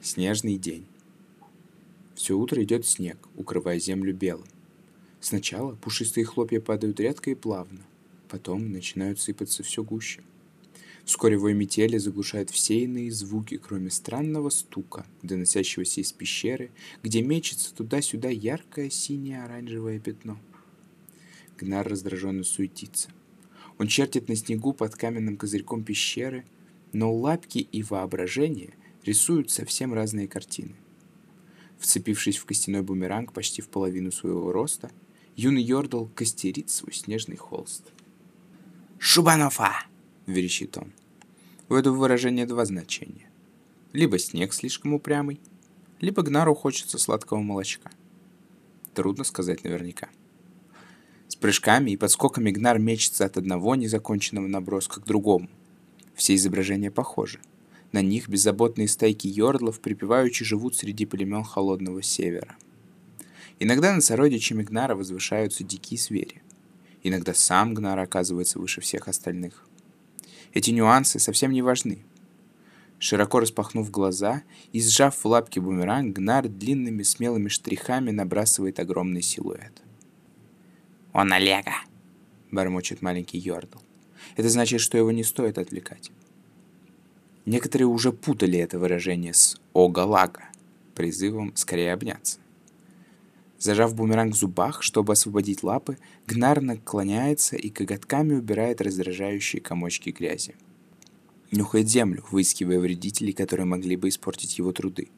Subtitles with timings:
[0.00, 0.86] Снежный день.
[2.14, 4.46] Все утро идет снег, укрывая землю белым.
[5.20, 7.80] Сначала пушистые хлопья падают редко и плавно,
[8.28, 10.22] потом начинают сыпаться все гуще.
[11.04, 16.70] Вскоре вой метели заглушает все иные звуки, кроме странного стука, доносящегося из пещеры,
[17.02, 20.38] где мечется туда-сюда яркое синее оранжевое пятно.
[21.58, 23.10] Гнар раздраженно суетится.
[23.78, 26.44] Он чертит на снегу под каменным козырьком пещеры,
[26.92, 28.74] но лапки и воображение
[29.08, 30.76] рисуют совсем разные картины.
[31.78, 34.90] Вцепившись в костяной бумеранг почти в половину своего роста,
[35.34, 37.84] юный Йордал костерит свой снежный холст.
[38.98, 39.86] «Шубанофа!»—
[40.26, 40.92] верещит он.
[41.70, 43.30] У этого выражения два значения.
[43.94, 45.40] Либо снег слишком упрямый,
[46.00, 47.90] либо Гнару хочется сладкого молочка.
[48.94, 50.08] Трудно сказать наверняка.
[51.28, 55.48] С прыжками и подскоками Гнар мечется от одного незаконченного наброска к другому.
[56.14, 57.40] Все изображения похожи.
[57.92, 62.56] На них беззаботные стайки йордлов припеваючи живут среди племен холодного севера.
[63.58, 66.42] Иногда над сородичами Гнара возвышаются дикие звери.
[67.02, 69.66] Иногда сам Гнар оказывается выше всех остальных.
[70.52, 72.04] Эти нюансы совсем не важны.
[72.98, 79.82] Широко распахнув глаза и сжав в лапке бумеранг, Гнар длинными смелыми штрихами набрасывает огромный силуэт.
[81.12, 81.74] «Он Олега!»—
[82.50, 83.78] бормочет маленький Йордл.
[84.36, 86.10] Это значит, что его не стоит отвлекать.
[87.48, 90.50] Некоторые уже путали это выражение с «ога-лага»,
[90.94, 92.40] призывом скорее обняться.
[93.58, 95.96] Зажав бумеранг в зубах, чтобы освободить лапы,
[96.26, 100.56] Гнар наклоняется и коготками убирает раздражающие комочки грязи.
[101.50, 105.08] Нюхает землю, выискивая вредителей, которые могли бы испортить его труды.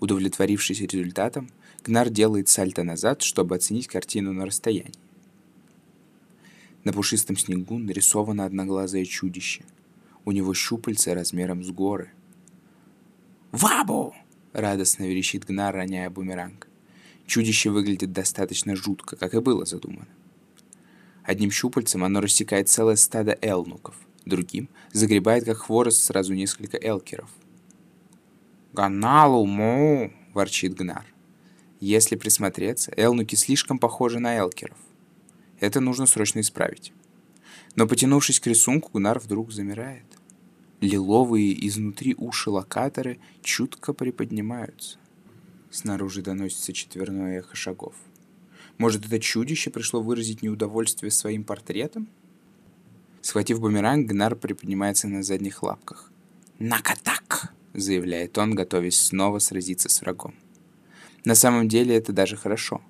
[0.00, 1.50] Удовлетворившись результатом,
[1.84, 4.94] Гнар делает сальто назад, чтобы оценить картину на расстоянии.
[6.84, 9.66] На пушистом снегу нарисовано одноглазое чудище–
[10.26, 12.10] у него щупальца размером с горы.
[13.52, 14.14] «Вабу!»—
[14.52, 16.68] радостно верещит Гнар, роняя бумеранг.
[17.26, 20.08] Чудище выглядит достаточно жутко, как и было задумано.
[21.22, 27.30] Одним щупальцем оно рассекает целое стадо элнуков, другим загребает как хворост сразу несколько элкеров.
[28.72, 31.06] «Ганалу му!»— ворчит Гнар.
[31.78, 34.78] Если присмотреться, элнуки слишком похожи на элкеров.
[35.60, 36.92] Это нужно срочно исправить.
[37.76, 40.05] Но потянувшись к рисунку, Гнар вдруг замирает.
[40.86, 44.98] Лиловые изнутри уши локаторы чутко приподнимаются.
[45.68, 47.94] Снаружи доносится четверное эхо шагов.
[48.78, 52.06] Может, это чудище пришло выразить неудовольствие своим портретом?
[53.20, 56.12] Схватив бумеранг, Гнар приподнимается на задних лапках.
[56.60, 60.36] «Накатак!»— заявляет он, готовясь снова сразиться с врагом.
[61.24, 62.80] На самом деле это даже хорошо.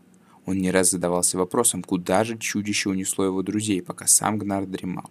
[0.45, 5.11] Он не раз задавался вопросом, куда же чудище унесло его друзей, пока сам Гнар дремал.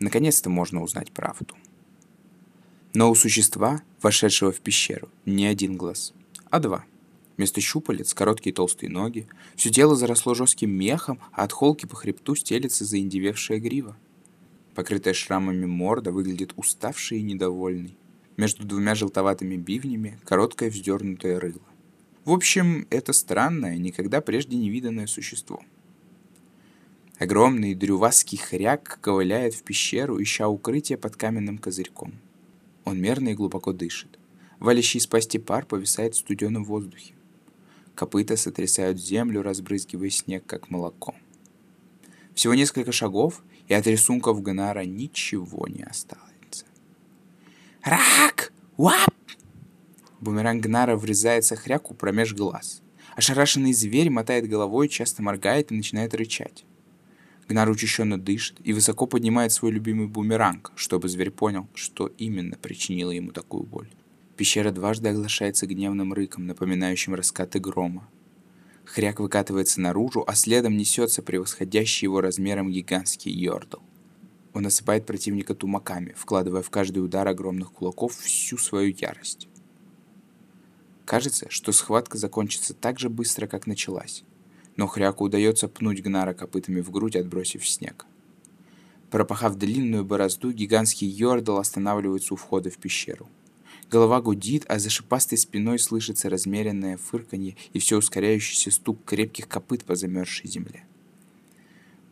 [0.00, 1.56] Наконец-то можно узнать правду.
[2.98, 6.12] Но у существа, вошедшего в пещеру, не один глаз,
[6.50, 6.84] а два.
[7.36, 12.34] Вместо щупалец короткие толстые ноги, все тело заросло жестким мехом, а от холки по хребту
[12.34, 13.96] стелется заиндевевшая грива.
[14.74, 17.96] Покрытая шрамами морда выглядит уставшей и недовольной.
[18.36, 21.62] Между двумя желтоватыми бивнями короткое вздернутое рыло.
[22.24, 25.62] В общем, это странное, никогда прежде не виданное существо.
[27.20, 32.14] Огромный дрювасский хряк ковыляет в пещеру, ища укрытие под каменным козырьком–
[32.88, 34.18] он мерно и глубоко дышит.
[34.58, 37.14] Валящий из пасти пар повисает в студеном воздухе.
[37.94, 41.14] Копыта сотрясают землю, разбрызгивая снег, как молоко.
[42.34, 46.64] Всего несколько шагов, и от рисунков Гнара ничего не остается.
[47.82, 48.52] «Рак!
[48.76, 49.14] Уап!»
[50.20, 52.82] Бумеранг Гнара врезается хряку промеж глаз.
[53.16, 56.64] Ошарашенный зверь мотает головой, часто моргает и начинает рычать.
[57.48, 63.10] Гнар учащенно дышит и высоко поднимает свой любимый бумеранг, чтобы зверь понял, что именно причинило
[63.10, 63.88] ему такую боль.
[64.36, 68.06] Пещера дважды оглашается гневным рыком, напоминающим раскаты грома.
[68.84, 73.78] Хряк выкатывается наружу, а следом несется превосходящий его размером гигантский йордл.
[74.52, 79.48] Он осыпает противника тумаками, вкладывая в каждый удар огромных кулаков всю свою ярость.
[81.06, 84.24] Кажется, что схватка закончится так же быстро, как началась
[84.78, 88.06] но хряку удается пнуть Гнара копытами в грудь, отбросив снег.
[89.10, 93.28] Пропахав длинную борозду, гигантский Йордал останавливается у входа в пещеру.
[93.90, 99.84] Голова гудит, а за шипастой спиной слышится размеренное фырканье и все ускоряющийся стук крепких копыт
[99.84, 100.84] по замерзшей земле.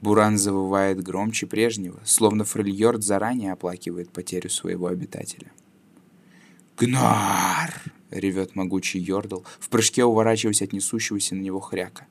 [0.00, 5.52] Буран завывает громче прежнего, словно Фрильорд заранее оплакивает потерю своего обитателя.
[6.76, 7.80] «Гнар!»—
[8.10, 12.06] ревет могучий Йордал, в прыжке уворачиваясь от несущегося на него хряка.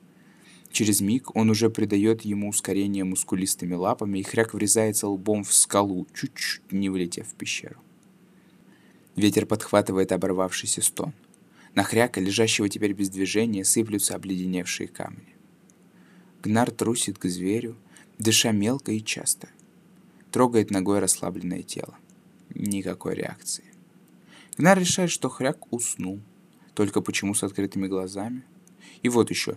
[0.76, 6.06] Через миг он уже придает ему ускорение мускулистыми лапами, и хряк врезается лбом в скалу,
[6.12, 7.80] чуть-чуть не влетев в пещеру.
[9.14, 11.14] Ветер подхватывает оборвавшийся стон.
[11.74, 15.34] На хряка, лежащего теперь без движения, сыплются обледеневшие камни.
[16.42, 17.74] Гнар трусит к зверю,
[18.18, 19.48] дыша мелко и часто.
[20.30, 21.96] Трогает ногой расслабленное тело.
[22.50, 23.64] Никакой реакции.
[24.58, 26.20] Гнар решает, что хряк уснул.
[26.74, 28.42] Только почему с открытыми глазами?
[29.02, 29.56] И вот еще.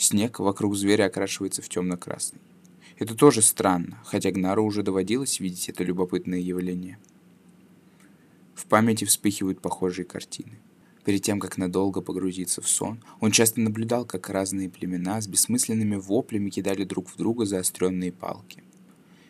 [0.00, 2.40] Снег вокруг зверя окрашивается в темно-красный.
[2.98, 6.98] Это тоже странно, хотя Гнару уже доводилось видеть это любопытное явление.
[8.54, 10.58] В памяти вспыхивают похожие картины.
[11.04, 15.96] Перед тем, как надолго погрузиться в сон, он часто наблюдал, как разные племена с бессмысленными
[15.96, 18.64] воплями кидали друг в друга заостренные палки.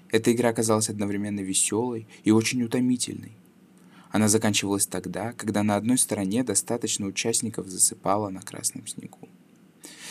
[0.09, 3.33] Эта игра казалась одновременно веселой и очень утомительной.
[4.13, 9.29] Она заканчивалась тогда, когда на одной стороне достаточно участников засыпало на красном снегу.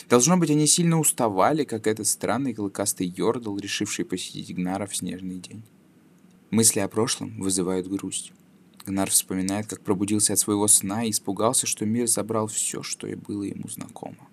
[0.10, 5.38] Должно быть, они сильно уставали, как этот странный клыкастый Йордал, решивший посетить Гнара в снежный
[5.38, 5.64] день.
[6.50, 8.34] Мысли о прошлом вызывают грусть.
[8.88, 13.14] Гнар вспоминает, как пробудился от своего сна и испугался, что мир забрал все, что и
[13.14, 14.28] было ему знакомо.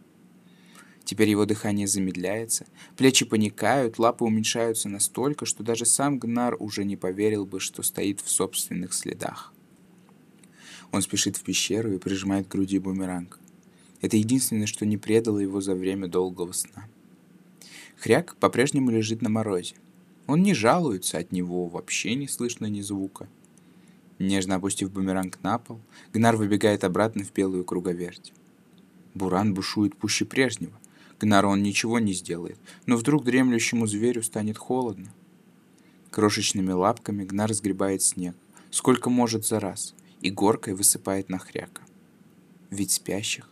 [1.04, 6.96] Теперь его дыхание замедляется, плечи паникают, лапы уменьшаются настолько, что даже сам Гнар уже не
[6.96, 9.52] поверил бы, что стоит в собственных следах.
[10.90, 13.38] Он спешит в пещеру и прижимает к груди бумеранг.
[14.06, 16.86] Это единственное, что не предало его за время долгого сна.
[17.96, 19.74] Хряк по-прежнему лежит на морозе.
[20.28, 23.28] Он не жалуется, от него вообще не слышно ни звука.
[24.20, 25.80] Нежно опустив бумеранг на пол,
[26.12, 28.32] Гнар выбегает обратно в белую круговерть.
[29.14, 30.78] Буран бушует пуще прежнего.
[31.18, 35.12] Гнару он ничего не сделает, но вдруг дремлющему зверю станет холодно.
[36.12, 38.36] Крошечными лапками Гнар сгребает снег,
[38.70, 41.82] сколько может за раз, и горкой высыпает на хряка.
[42.70, 43.50] Ведь спящих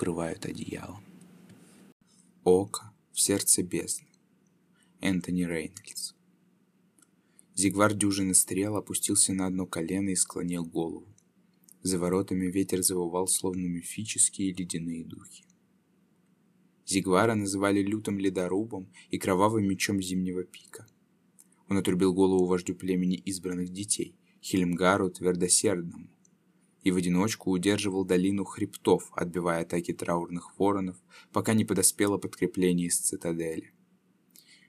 [0.00, 1.04] укрывают одеялом.
[2.42, 4.08] Око в сердце бездны.
[5.02, 6.14] Энтони Рейнольдс.
[7.54, 11.06] Зигвар дюжины стрел опустился на одно колено и склонил голову.
[11.82, 15.44] За воротами ветер завывал, словно мифические ледяные духи.
[16.86, 20.86] Зигвара называли лютым ледорубом и кровавым мечом зимнего пика.
[21.68, 26.08] Он отрубил голову вождю племени избранных детей, Хельмгару Твердосердному,
[26.82, 30.96] и в одиночку удерживал долину хребтов, отбивая атаки траурных воронов,
[31.32, 33.72] пока не подоспело подкрепление из цитадели.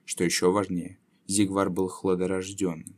[0.05, 2.97] Что еще важнее, Зигвар был хладорожденным.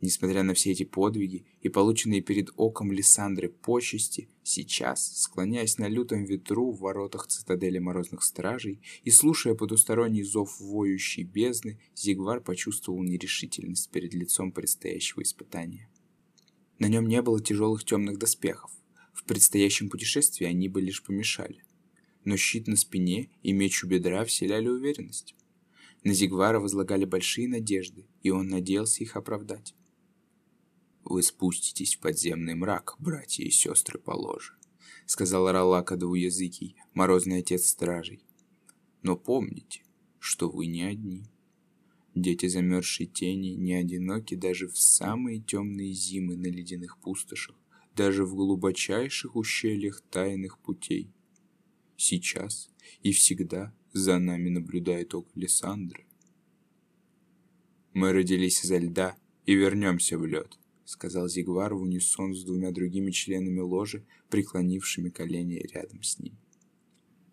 [0.00, 6.24] Несмотря на все эти подвиги и полученные перед оком Лиссандры почести, сейчас, склоняясь на лютом
[6.24, 13.90] ветру в воротах цитадели морозных стражей и слушая потусторонний зов воющей бездны, Зигвар почувствовал нерешительность
[13.90, 15.88] перед лицом предстоящего испытания.
[16.82, 18.72] На нем не было тяжелых темных доспехов.
[19.12, 21.62] В предстоящем путешествии они бы лишь помешали.
[22.24, 25.36] Но щит на спине и меч у бедра вселяли уверенность.
[26.02, 29.76] На Зигвара возлагали большие надежды, и он надеялся их оправдать.
[31.04, 34.54] «Вы спуститесь в подземный мрак, братья и сестры по ложе»,—
[35.06, 38.24] сказал Ралака двуязыкий, морозный отец стражей.
[39.02, 39.84] «Но помните,
[40.18, 41.30] что вы не одни.
[42.14, 47.56] Дети замерзшей тени не одиноки даже в самые темные зимы на ледяных пустошах,
[47.96, 51.10] даже в глубочайших ущельях тайных путей.
[51.96, 52.70] Сейчас
[53.02, 56.04] и всегда за нами наблюдает око Лиссандры.
[57.94, 59.16] Мы родились изо льда
[59.46, 60.58] и вернемся в лед
[60.92, 66.36] сказал Зигвар в унисон с двумя другими членами ложи, преклонившими колени рядом с ним.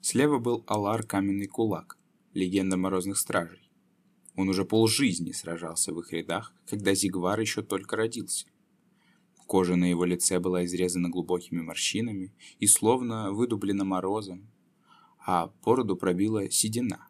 [0.02, 1.98] Слева был Алар Каменный Кулак,
[2.34, 3.69] легенда Морозных Стражей.
[4.40, 8.46] Он уже полжизни сражался в их рядах, когда Зигвар еще только родился.
[9.48, 14.50] Кожа на его лице была изрезана глубокими морщинами и словно выдублена морозом,
[15.28, 17.10] а бороду пробила седина.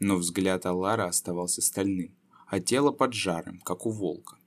[0.00, 2.16] Но взгляд Алара оставался стальным,
[2.48, 4.38] а тело поджарым, как у волка.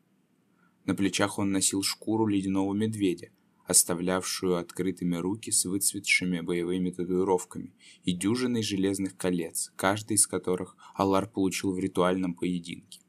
[0.84, 3.30] На плечах он носил шкуру ледяного медведя,
[3.68, 11.30] оставлявшую открытыми руки с выцветшими боевыми татуировками и дюжиной железных колец, каждый из которых Алар
[11.30, 13.02] получил в ритуальном поединке.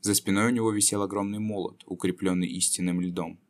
[0.00, 3.40] За спиной у него висел огромный молот, укрепленный истинным льдом.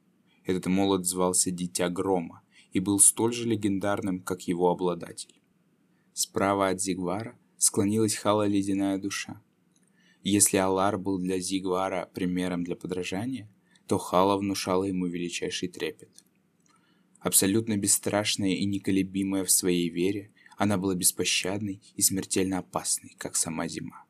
[0.45, 5.41] Этот молот звался Дитя Грома и был столь же легендарным, как его обладатель.
[6.13, 9.43] Справа от Зигвара склонилась Хала Ледяная Душа.
[10.23, 13.51] Если Алар был для Зигвара примером для подражания,
[13.87, 16.11] то Хала внушала ему величайший трепет.
[17.21, 23.69] Абсолютно бесстрашная и неколебимая в своей вере, она была беспощадной и смертельно опасной, как сама
[23.69, 24.05] зима.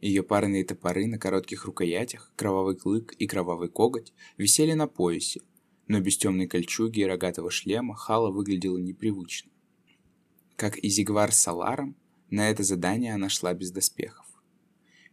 [0.00, 5.40] Ее парные топоры на коротких рукоятях, кровавый клык и кровавый коготь висели на поясе,
[5.88, 9.50] но без темной кольчуги и рогатого шлема Хала выглядела непривычно.
[10.56, 11.96] Как и Зигвар с Аларом,
[12.30, 14.26] на это задание она шла без доспехов.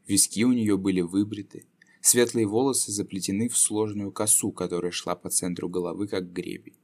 [0.06, 1.66] Виски у нее были выбриты,
[2.08, 6.78] Светлые волосы заплетены в сложную косу, которая шла по центру головы, как гребень.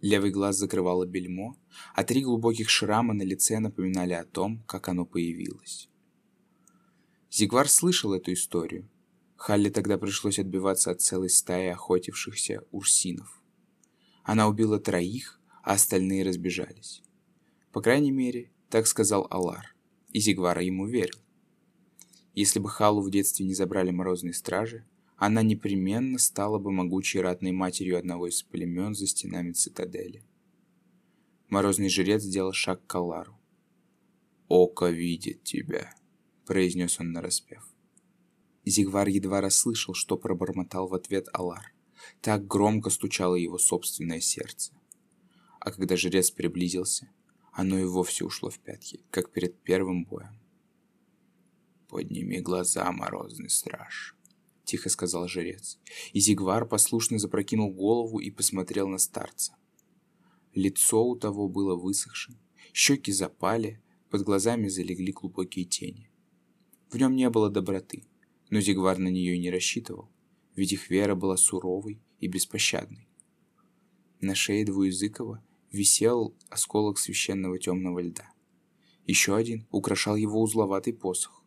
[0.00, 1.56] Левый глаз закрывало бельмо,
[1.92, 5.88] а три глубоких шрама на лице напоминали о том, как оно появилось.
[7.32, 8.88] Зигвар слышал эту историю.
[9.34, 13.42] Халли тогда пришлось отбиваться от целой стаи охотившихся урсинов.
[14.22, 17.02] Она убила троих, а остальные разбежались.
[17.72, 19.74] По крайней мере, так сказал Алар,
[20.12, 21.21] и Зигвара ему верил.
[22.34, 24.86] Если бы Халу в детстве не забрали морозные стражи,
[25.16, 30.24] она непременно стала бы могучей ратной матерью одного из племен за стенами цитадели.
[31.48, 33.38] Морозный жрец сделал шаг к Алару.
[34.48, 35.94] «Око видит тебя»,—
[36.46, 37.68] произнес он нараспев.
[38.64, 41.74] Зигвар едва расслышал, что пробормотал в ответ Алар.
[42.20, 44.72] Так громко стучало его собственное сердце.
[45.60, 47.10] А когда жрец приблизился,
[47.52, 50.41] оно и вовсе ушло в пятки, как перед первым боем.
[51.92, 54.16] «Подними глаза, морозный страж»,—
[54.64, 55.78] тихо сказал жрец.
[56.14, 59.54] И Зигвар послушно запрокинул голову и посмотрел на старца.
[60.54, 62.38] Лицо у того было высохшим,
[62.72, 66.10] щеки запали, под глазами залегли глубокие тени.
[66.88, 68.06] В нем не было доброты,
[68.48, 70.08] но Зигвар на нее и не рассчитывал,
[70.56, 73.06] ведь их вера была суровой и беспощадной.
[74.22, 78.32] На шее Двуязыкова висел осколок священного темного льда.
[79.04, 81.41] Еще один украшал его узловатый посох.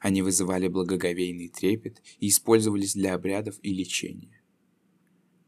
[0.00, 4.42] Они вызывали благоговейный трепет и использовались для обрядов и лечения.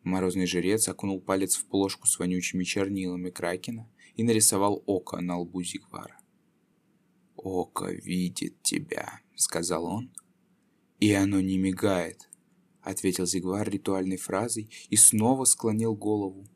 [0.03, 5.63] Морозный жрец окунул палец в плошку с вонючими чернилами Кракена и нарисовал око на лбу
[5.63, 6.19] Зигвара.
[7.37, 10.11] «Око видит тебя»,— сказал он.
[11.01, 12.29] «И оно не мигает»,—
[12.83, 16.47] ответил Зигвар ритуальной фразой и снова склонил голову.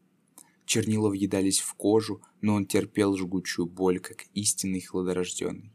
[0.66, 5.72] Чернила въедались в кожу, но он терпел жгучую боль, как истинный хладорожденный.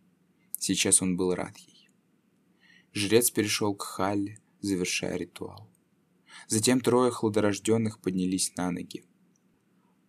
[0.58, 1.56] Сейчас он был рад.
[2.94, 5.70] Жрец перешел к Халле, завершая ритуал.
[6.48, 9.04] Затем трое хладорожденных поднялись на ноги.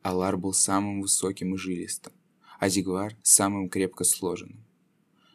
[0.02, 2.14] Алар был самым высоким и жилистым,
[2.58, 4.64] а Зигвар– самым крепко сложенным.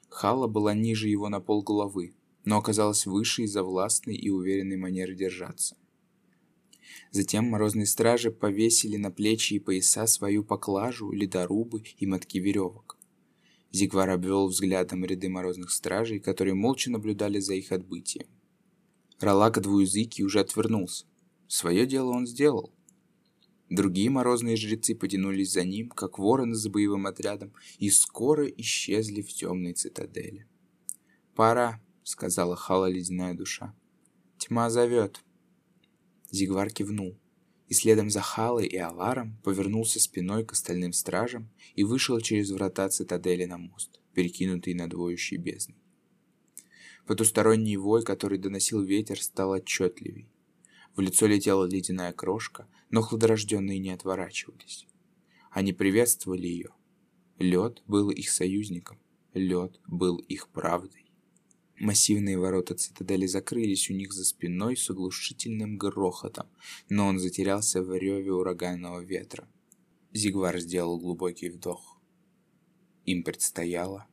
[0.09, 5.77] Халла была ниже его на полголовы, но оказалась выше из-за властной и уверенной манеры держаться.
[7.11, 12.94] Затем морозные стражи повесили на плечи и пояса свою поклажу, ледорубы и мотки веревок.
[13.75, 18.27] Зигвар обвел взглядом ряды морозных стражей, которые молча наблюдали за их отбытием.
[19.19, 21.05] Ралака двуязыкий уже отвернулся.
[21.49, 22.73] Свое дело он сделал.
[23.69, 29.33] Другие морозные жрецы потянулись за ним, как вороны за боевым отрядом, и скоро исчезли в
[29.33, 30.47] темной цитадели.
[31.35, 33.75] «Пора»,— сказала Хала ледяная душа.
[34.37, 35.19] «Тьма зовет».
[36.31, 37.17] Зигвар кивнул,
[37.67, 42.87] и следом за Халой и Аларом повернулся спиной к остальным стражам и вышел через врата
[42.89, 45.77] цитадели на мост, перекинутый над воющей бездной.
[47.07, 50.27] Потусторонний вой, который доносил ветер, стал отчетливей.
[50.95, 54.87] В лицо летела ледяная крошка, но хладорожденные не отворачивались.
[55.51, 56.69] Они приветствовали ее.
[57.37, 58.97] Лед был их союзником,
[59.33, 61.04] лед был их правдой.
[61.79, 66.47] Массивные ворота цитадели закрылись у них за спиной с оглушительным грохотом,
[66.87, 69.49] но он затерялся в реве ураганного ветра.
[70.13, 71.99] Зигвар сделал глубокий вдох.
[73.05, 74.07] Им предстояло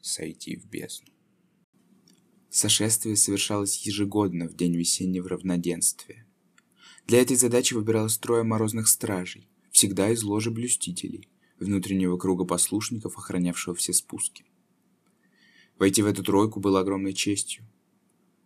[0.00, 1.12] сойти в бездну.
[2.48, 6.26] Сошествие совершалось ежегодно в день весеннего равноденствия.
[7.06, 11.28] Для этой задачи выбиралось трое морозных стражей, всегда из ложи блюстителей,
[11.60, 14.45] внутреннего круга послушников, охранявшего все спуски.
[15.78, 17.64] Войти в эту тройку было огромной честью.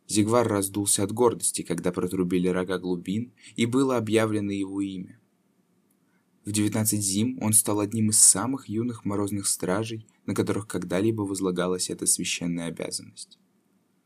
[0.09, 5.21] Зигвар раздулся от гордости, когда протрубили рога глубин, и было объявлено его имя.
[6.45, 11.91] В 19 зим он стал одним из самых юных морозных стражей, на которых когда-либо возлагалась
[11.91, 13.39] эта священная обязанность.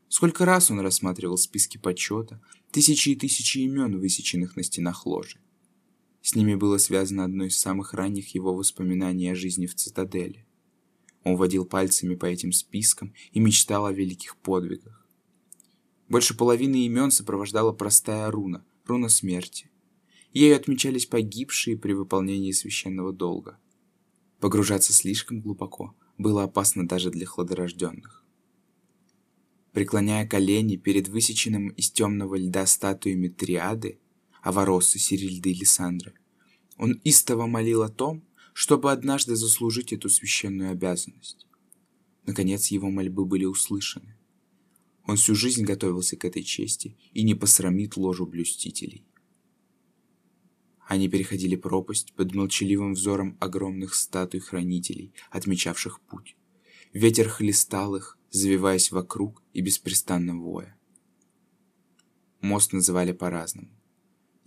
[0.09, 2.41] Сколько раз он рассматривал списки почета,
[2.71, 5.39] тысячи и тысячи имен, высеченных на стенах ложи.
[6.21, 10.45] С ними было связано одно из самых ранних его воспоминаний о жизни в цитадели.
[11.25, 15.07] Он водил пальцами по этим спискам и мечтал о великих подвигах.
[16.09, 19.71] Больше половины имен сопровождала простая руна, руна смерти.
[20.33, 23.59] Ею отмечались погибшие при выполнении священного долга.
[24.39, 28.25] Погружаться слишком глубоко было опасно даже для хладорожденных
[29.75, 33.99] преклоняя колени перед высеченным из темного льда статуями Триады,
[34.41, 36.15] Аваросы, Сирильды и Лиссандры.
[36.79, 38.23] Он истово молил о том,
[38.55, 41.47] чтобы однажды заслужить эту священную обязанность.
[42.25, 44.17] Наконец его мольбы были услышаны.
[45.05, 49.05] Он всю жизнь готовился к этой чести и не посрамит ложу блюстителей.
[50.87, 56.37] Они переходили пропасть под молчаливым взором огромных статуй хранителей, отмечавших путь.
[56.93, 60.79] Ветер хлестал их, завиваясь вокруг и беспрестанно воя.
[62.41, 63.71] Мост называли по-разному.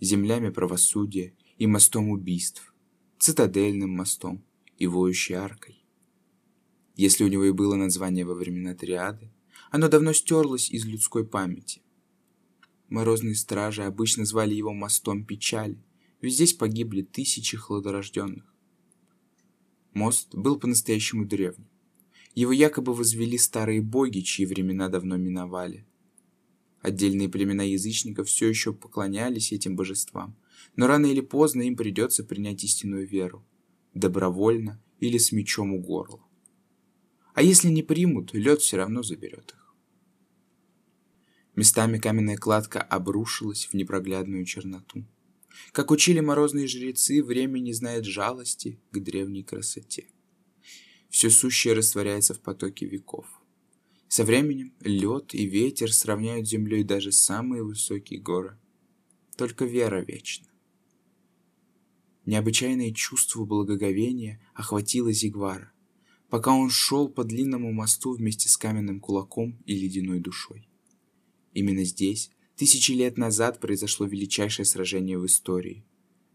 [0.00, 2.72] Землями правосудия и мостом убийств,
[3.18, 4.44] цитадельным мостом
[4.78, 5.84] и воющей аркой.
[6.94, 9.30] Если у него и было название во времена триады,
[9.70, 11.82] оно давно стерлось из людской памяти.
[12.88, 15.78] Морозные стражи обычно звали его мостом печали,
[16.20, 18.44] ведь здесь погибли тысячи хладорожденных.
[19.92, 21.68] Мост был по-настоящему древним.
[22.34, 25.86] Его якобы возвели старые боги, чьи времена давно миновали.
[26.80, 30.36] Отдельные племена язычников все еще поклонялись этим божествам,
[30.76, 33.44] но рано или поздно им придется принять истинную веру,
[33.94, 36.20] добровольно или с мечом у горла.
[37.34, 39.74] А если не примут, лед все равно заберет их.
[41.54, 45.04] Местами каменная кладка обрушилась в непроглядную черноту.
[45.72, 50.06] Как учили морозные жрецы, время не знает жалости к древней красоте.
[51.08, 53.26] Все сущее растворяется в потоке веков.
[54.08, 58.58] Со временем лед и ветер сравняют с землей даже самые высокие горы.
[59.36, 60.47] Только вера вечна.
[62.28, 65.72] Необычайное чувство благоговения охватило Зигвара,
[66.28, 70.68] пока он шел по длинному мосту вместе с каменным кулаком и ледяной душой.
[71.54, 75.86] Именно здесь, тысячи лет назад, произошло величайшее сражение в истории.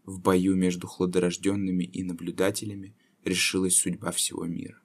[0.04, 4.82] В бою между хладорожденными и наблюдателями решилась судьба всего мира.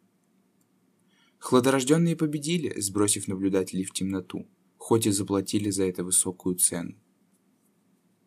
[1.39, 4.47] Хладорожденные победили, сбросив наблюдателей в темноту,
[4.77, 6.93] хоть и заплатили за это высокую цену.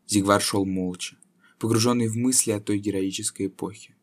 [0.08, 1.16] Зигвар шел молча,
[1.62, 3.94] погруженный в мысли о той героической эпохе.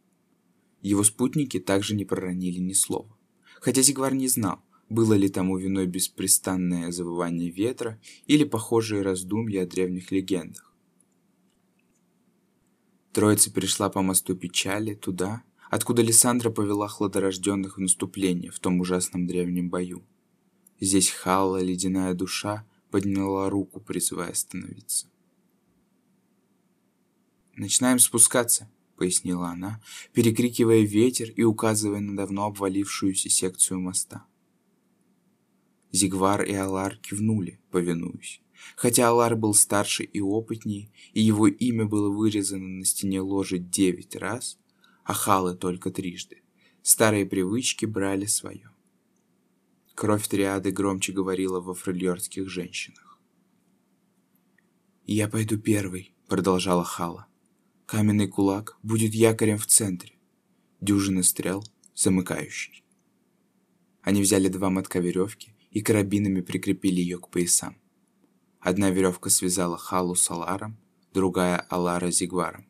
[0.82, 3.18] Его спутники также не проронили ни слова.
[3.60, 9.66] Хотя Зигвар не знал, было ли тому виной беспрестанное завывание ветра или похожие раздумья о
[9.66, 10.74] древних легендах.
[13.12, 19.28] Троица перешла по мосту печали туда, откуда Лиссандра повела хладорожденных в наступление в том ужасном
[19.28, 20.02] древнем бою.
[20.80, 25.10] Здесь Халла, ледяная душа, подняла руку, призывая остановиться.
[27.60, 29.82] «Начинаем спускаться»,— пояснила она,
[30.14, 34.26] перекрикивая ветер и указывая на давно обвалившуюся секцию моста.
[35.92, 38.42] Зигвар и Алар кивнули, повинуясь.
[38.78, 44.16] Хотя Алар был старше и опытнее, и его имя было вырезано на стене ложи девять
[44.16, 44.58] раз,
[45.04, 46.42] а Халы только трижды.
[46.82, 48.72] Старые привычки брали свое.
[49.96, 53.20] Кровь триады громче говорила во фрильорских женщинах.
[55.06, 57.29] «Я пойду первый»,— продолжала Хала.
[57.92, 60.14] «Каменный кулак будет якорем в центре.
[60.80, 61.64] Дюжина стрел—
[61.96, 62.84] замыкающий».
[64.04, 67.82] Они взяли два мотка веревки и карабинами прикрепили ее к поясам.
[68.60, 70.78] Одна веревка связала Халу с Аларом,
[71.16, 72.68] другая— Алара с Зигваром.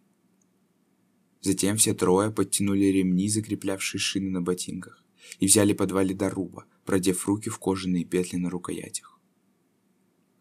[1.41, 5.03] Затем все трое подтянули ремни, закреплявшие шины на ботинках,
[5.41, 9.18] и взяли по два ледоруба, продев руки в кожаные петли на рукоятях.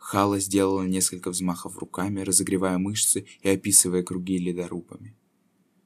[0.08, 5.14] Хала сделала несколько взмахов руками, разогревая мышцы и описывая круги ледорубами.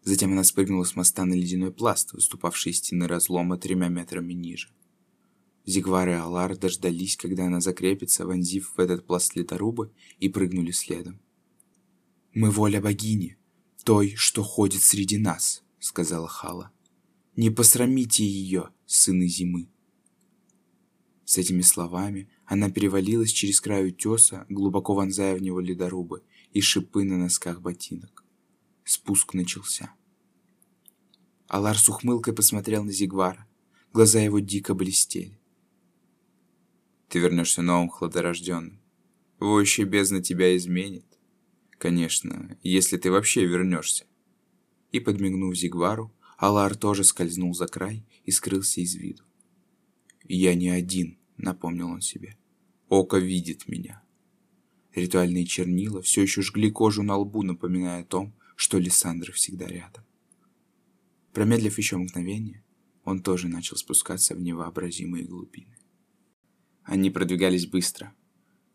[0.05, 4.69] Затем она спрыгнула с моста на ледяной пласт, выступавший из стены разлома тремя метрами ниже.
[5.67, 11.21] Зигвар и Алар дождались, когда она закрепится, вонзив в этот пласт ледоруба, и прыгнули следом.
[12.33, 13.37] «Мы воля богини!»
[13.83, 16.71] той, что ходит среди нас»,— сказала Хала.
[17.35, 19.69] «Не посрамите ее, сыны зимы».
[21.25, 27.05] С этими словами она перевалилась через край утеса, глубоко вонзая в него ледорубы и шипы
[27.05, 28.25] на носках ботинок.
[28.85, 29.93] Спуск начался.
[31.49, 33.47] Алар с ухмылкой посмотрел на Зигвара.
[33.93, 35.39] Глаза его дико блестели.
[37.09, 38.81] «Ты вернешься новым хладорожденным.
[39.39, 41.05] Воющая бездна тебя изменит.
[41.83, 44.07] Конечно, если ты вообще вернешься.
[44.93, 49.25] И подмигнув Зигвару, Алар тоже скользнул за край и скрылся из виду.
[50.29, 52.37] «Я не один»,— напомнил он себе.
[52.89, 54.03] «Око видит меня».
[54.95, 60.05] Ритуальные чернила все еще жгли кожу на лбу, напоминая о том, что Лиссандра всегда рядом.
[61.33, 62.63] Промедлив еще мгновение,
[63.05, 65.79] он тоже начал спускаться в невообразимые глубины.
[66.85, 68.13] Они продвигались быстро.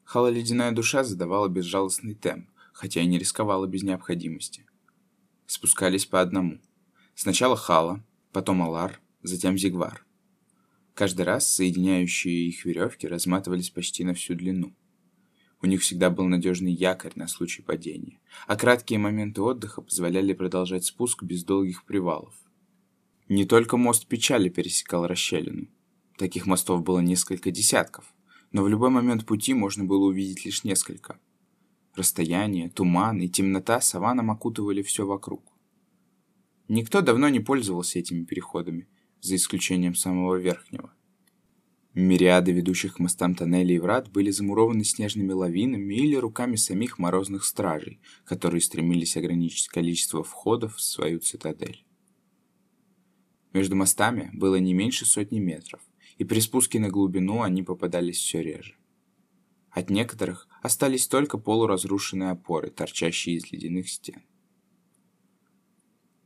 [0.04, 4.66] Хала ледяная душа задавала безжалостный темп, хотя и не рисковала без необходимости.
[5.46, 6.60] Спускались по одному.
[7.14, 10.07] Сначала Хала, потом Алар, затем Зигвар.
[10.98, 14.76] Каждый раз соединяющие их веревки разматывались почти на всю длину.
[15.62, 20.86] У них всегда был надежный якорь на случай падения, а краткие моменты отдыха позволяли продолжать
[20.86, 22.34] спуск без долгих привалов.
[23.30, 25.68] Не только мост печали пересекал расщелину.
[26.18, 28.12] Таких мостов было несколько десятков,
[28.52, 31.20] но в любой момент пути можно было увидеть лишь несколько–
[31.98, 35.42] Расстояние, туман и темнота саваном окутывали все вокруг.
[36.68, 38.88] Никто давно не пользовался этими переходами,
[39.22, 40.94] за исключением самого верхнего.
[41.94, 47.44] Мириады ведущих к мостам тоннелей и врат были замурованы снежными лавинами или руками самих морозных
[47.44, 51.84] стражей, которые стремились ограничить количество входов в свою цитадель.
[53.52, 55.82] Между мостами было не меньше сотни метров,
[56.20, 58.76] и при спуске на глубину они попадались все реже.
[59.72, 64.22] От некоторых остались только полуразрушенные опоры, торчащие из ледяных стен.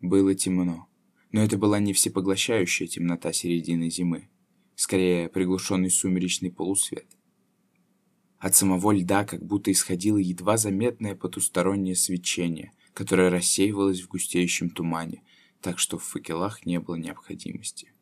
[0.02, 0.88] Было темно,
[1.32, 4.30] но это была не всепоглощающая темнота середины зимы,
[4.76, 7.06] скорее приглушенный сумеречный полусвет.
[8.38, 15.24] От самого льда как будто исходило едва заметное потустороннее свечение, которое рассеивалось в густеющем тумане,
[15.62, 17.94] так что в факелах не было необходимости.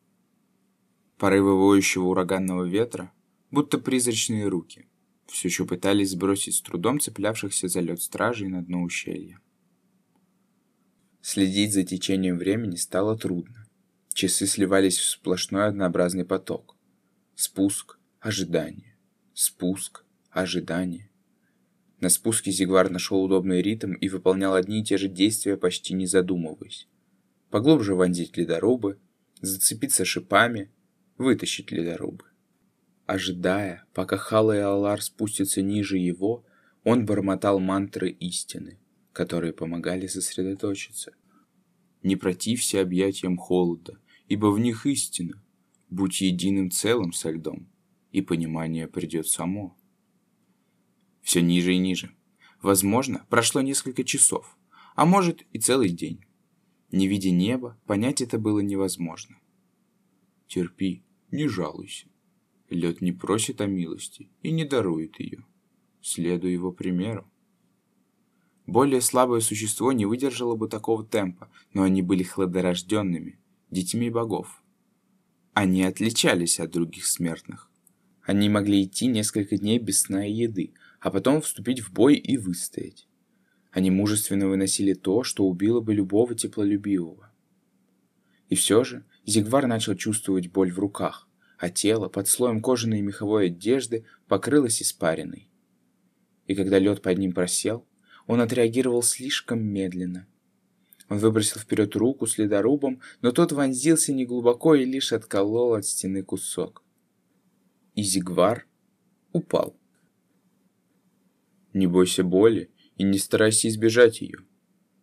[1.18, 3.12] Порывы воющего ураганного ветра,
[3.52, 4.88] будто призрачные руки,
[5.28, 9.40] все еще пытались сбросить с трудом цеплявшихся за лед стражей на дно ущелья.
[11.22, 13.68] Следить за течением времени стало трудно.
[14.14, 16.76] Часы сливались в сплошной однообразный поток.
[17.36, 18.98] Спуск, ожидание.
[19.34, 21.10] Спуск, ожидание.
[22.00, 26.06] На спуске Зигвар нашел удобный ритм и выполнял одни и те же действия, почти не
[26.06, 26.88] задумываясь.
[27.50, 29.00] Поглубже вонзить ледорубы,
[29.42, 30.72] зацепиться шипами,
[31.18, 32.26] вытащить ледорубы.
[33.06, 36.46] Ожидая, пока Хала и Алар спустятся ниже его,
[36.84, 38.80] он бормотал мантры истины,
[39.14, 41.14] которые помогали сосредоточиться.
[42.04, 45.42] Не протився объятиям холода, ибо в них истина.
[45.90, 47.68] Будь единым целым со льдом,
[48.12, 49.78] и понимание придет само.
[51.22, 52.16] Все ниже и ниже.
[52.62, 54.58] Возможно, прошло несколько часов,
[54.96, 56.26] а может и целый день.
[56.92, 59.38] Не видя неба, понять это было невозможно.
[60.48, 62.08] Терпи, не жалуйся.
[62.70, 65.46] Лед не просит о милости и не дарует ее.
[66.02, 67.30] Следуй его примеру.
[68.70, 73.40] Более слабое существо не выдержало бы такого темпа, но они были хладорожденными,
[73.72, 74.62] детьми богов.
[75.56, 77.68] Они отличались от других смертных.
[78.22, 82.38] Они могли идти несколько дней без сна и еды, а потом вступить в бой и
[82.38, 83.08] выстоять.
[83.72, 87.32] Они мужественно выносили то, что убило бы любого теплолюбивого.
[88.50, 91.28] И все же Зигвар начал чувствовать боль в руках,
[91.58, 95.50] а тело под слоем кожаной и меховой одежды покрылось испариной.
[96.46, 97.88] И когда лед под ним просел,
[98.30, 100.26] он отреагировал слишком медленно–
[101.10, 106.24] он выбросил вперед руку с ледорубом, но тот вонзился неглубоко и лишь отколол от стены
[106.24, 106.84] кусок.
[107.96, 108.68] И Зигвар
[109.34, 109.76] упал.
[111.74, 114.40] Не бойся боли и не старайся избежать ее.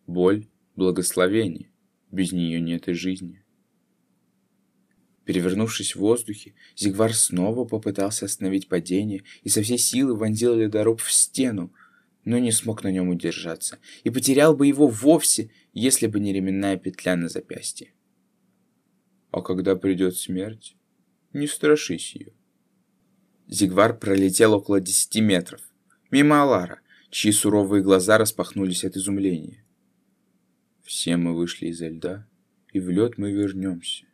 [0.07, 1.71] Боль— благословение,
[2.13, 3.43] без нее нет и жизни.
[5.25, 11.13] Перевернувшись в воздухе, Зигвар снова попытался остановить падение и со всей силы вонзил ледоруб в
[11.13, 11.73] стену,
[12.27, 16.77] но не смог на нем удержаться, и потерял бы его вовсе, если бы не ременная
[16.77, 17.93] петля на запястье.
[19.31, 20.77] А когда придет смерть,
[21.33, 22.33] не страшись ее.
[23.47, 25.61] Зигвар пролетел около десяти метров,
[26.11, 29.65] мимо Алара, чьи суровые глаза распахнулись от изумления.
[30.83, 32.27] Все мы вышли изо льда,
[32.73, 34.05] и в лед мы вернемся.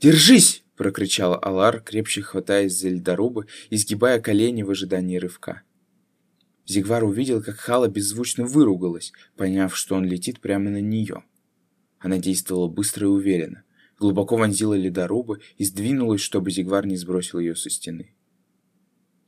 [0.00, 5.62] «Держись!»— прокричал Алар, крепче хватаясь за льдорубы и сгибая колени в ожидании рывка.
[6.66, 11.24] Зигвар увидел, как Хала беззвучно выругалась, поняв, что он летит прямо на нее.
[11.98, 13.64] Она действовала быстро и уверенно,
[13.98, 18.14] глубоко вонзила ледорубы и сдвинулась, чтобы Зигвар не сбросил ее со стены.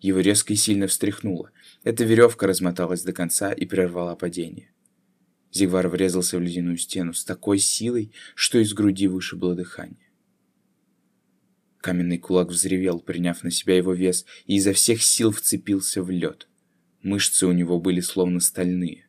[0.01, 1.51] Его резко и сильно встряхнуло.
[1.83, 4.71] Эта веревка размоталась до конца и прервала падение.
[5.53, 10.11] Зигвар врезался в ледяную стену с такой силой, что из груди вышибло дыхание.
[11.79, 16.49] Каменный кулак взревел, приняв на себя его вес, и изо всех сил вцепился в лед.
[17.07, 19.07] Мышцы у него были словно стальные.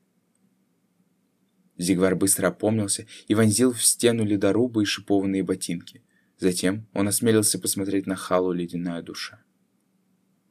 [1.79, 6.03] Зигвар быстро опомнился и вонзил в стену ледорубы и шипованные ботинки.
[6.37, 9.43] Затем он осмелился посмотреть на Халу ледяная душа.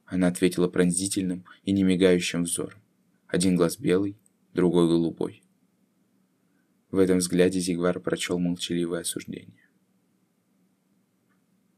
[0.05, 2.81] Она ответила пронзительным и немигающим взором.
[3.27, 4.17] Один глаз белый,
[4.51, 5.41] другой голубой.
[6.91, 9.69] В этом взгляде Зигвар прочел молчаливое осуждение.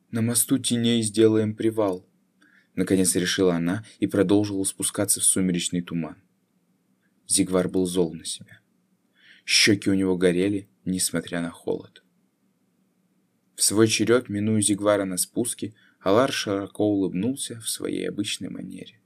[0.09, 2.08] «На мосту теней сделаем привал»,
[2.79, 6.15] Наконец решила она и продолжила спускаться в сумеречный туман.
[7.27, 8.61] Зигвар был зол на себя.
[9.45, 12.01] Щеки у него горели, несмотря на холод.
[13.57, 19.01] В свой черед, минуя Зигвара на спуске, Алар широко улыбнулся в своей обычной манере.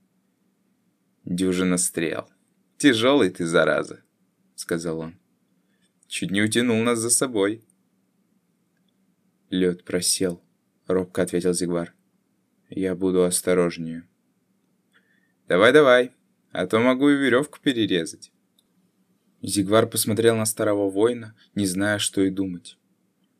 [1.25, 2.29] «Дюжина стрел.
[2.77, 4.03] Тяжелый ты, зараза»,—
[4.55, 5.17] сказал он.
[6.05, 7.63] «Чуть не утянул нас за собой».
[9.49, 10.43] «Лед просел»,—
[10.85, 11.95] робко ответил Зигвар.
[12.75, 14.07] Я буду осторожнее.
[15.47, 16.11] Давай-давай,
[16.51, 18.31] а то могу и веревку перерезать.
[19.43, 22.79] Зигвар посмотрел на старого воина, не зная, что и думать.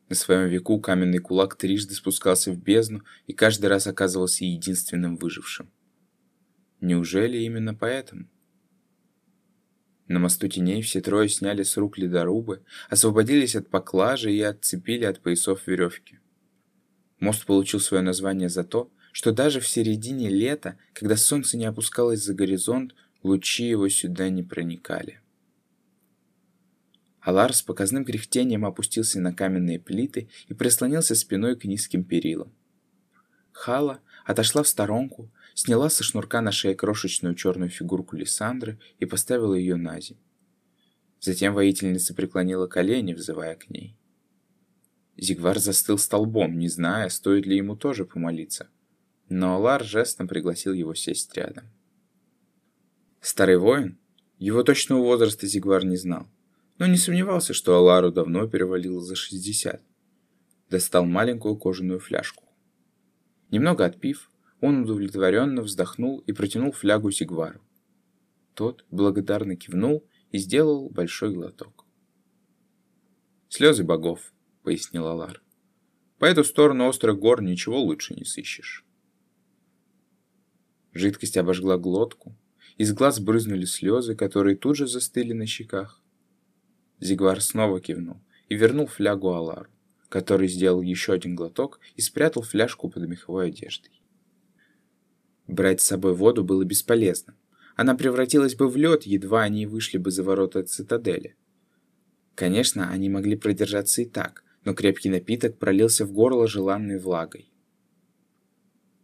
[0.08, 5.68] На своем веку каменный кулак трижды спускался в бездну и каждый раз оказывался единственным выжившим.
[6.80, 8.28] Неужели именно поэтому?
[10.06, 15.20] На мосту теней все трое сняли с рук ледорубы, освободились от поклажи и отцепили от
[15.22, 16.20] поясов веревки.
[17.18, 22.20] Мост получил свое название за то, что даже в середине лета, когда солнце не опускалось
[22.20, 25.20] за горизонт, лучи его сюда не проникали.
[27.20, 32.52] Алар с показным кряхтением опустился на каменные плиты и прислонился спиной к низким перилам.
[33.52, 39.54] Хала отошла в сторонку, сняла со шнурка на шее крошечную черную фигурку Лиссандры и поставила
[39.54, 40.20] ее на землю.
[41.20, 43.96] Затем воительница преклонила колени, взывая к ней.
[45.16, 48.68] Зигвар застыл столбом, не зная, стоит ли ему тоже помолиться.
[49.28, 51.64] Но Алар жестом пригласил его сесть рядом.
[53.20, 53.98] Старый воин,
[54.38, 56.28] его точного возраста Зигвар не знал,
[56.78, 59.80] но не сомневался, что Алару давно перевалило за 60.
[60.68, 62.44] Достал маленькую кожаную фляжку.
[63.50, 67.60] Немного отпив, он удовлетворенно вздохнул и протянул флягу Сигвару.
[68.54, 71.86] Тот благодарно кивнул и сделал большой глоток.
[73.48, 74.32] «Слезы богов»,—
[74.62, 75.42] пояснил Алар.
[76.18, 78.84] «По эту сторону острых гор ничего лучше не сыщешь».
[80.94, 82.36] Жидкость обожгла глотку,
[82.78, 86.00] из глаз брызнули слезы, которые тут же застыли на щеках.
[87.00, 89.68] Зигвар снова кивнул и вернул флягу Алару,
[90.08, 94.00] который сделал еще один глоток и спрятал фляжку под меховой одеждой.
[95.48, 97.36] Брать с собой воду было бесполезно.
[97.76, 101.36] Она превратилась бы в лед, едва они вышли бы за ворота цитадели.
[102.36, 107.50] Конечно, они могли продержаться и так, но крепкий напиток пролился в горло желанной влагой.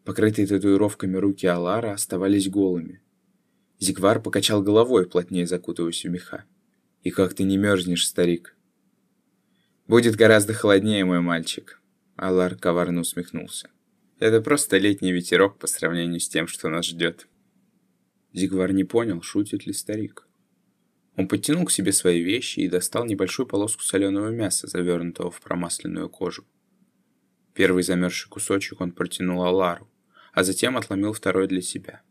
[0.04, 3.02] Покрытые татуировками руки Алара оставались голыми.
[3.78, 6.44] Зигвар покачал головой, плотнее закутываясь в меха.
[7.02, 8.56] «И как ты не мерзнешь, старик?»
[9.86, 11.80] «Будет гораздо холоднее, мой мальчик»,—
[12.16, 13.70] Алар коварно усмехнулся.
[14.20, 17.26] Это просто летний ветерок по сравнению с тем, что нас ждет.
[18.34, 20.28] Зигвар не понял, шутит ли старик.
[21.16, 26.10] Он подтянул к себе свои вещи и достал небольшую полоску соленого мяса, завернутого в промасленную
[26.10, 26.44] кожу.
[27.54, 29.88] Первый замерзший кусочек он протянул Алару,
[30.32, 32.02] а затем отломил второй для себя.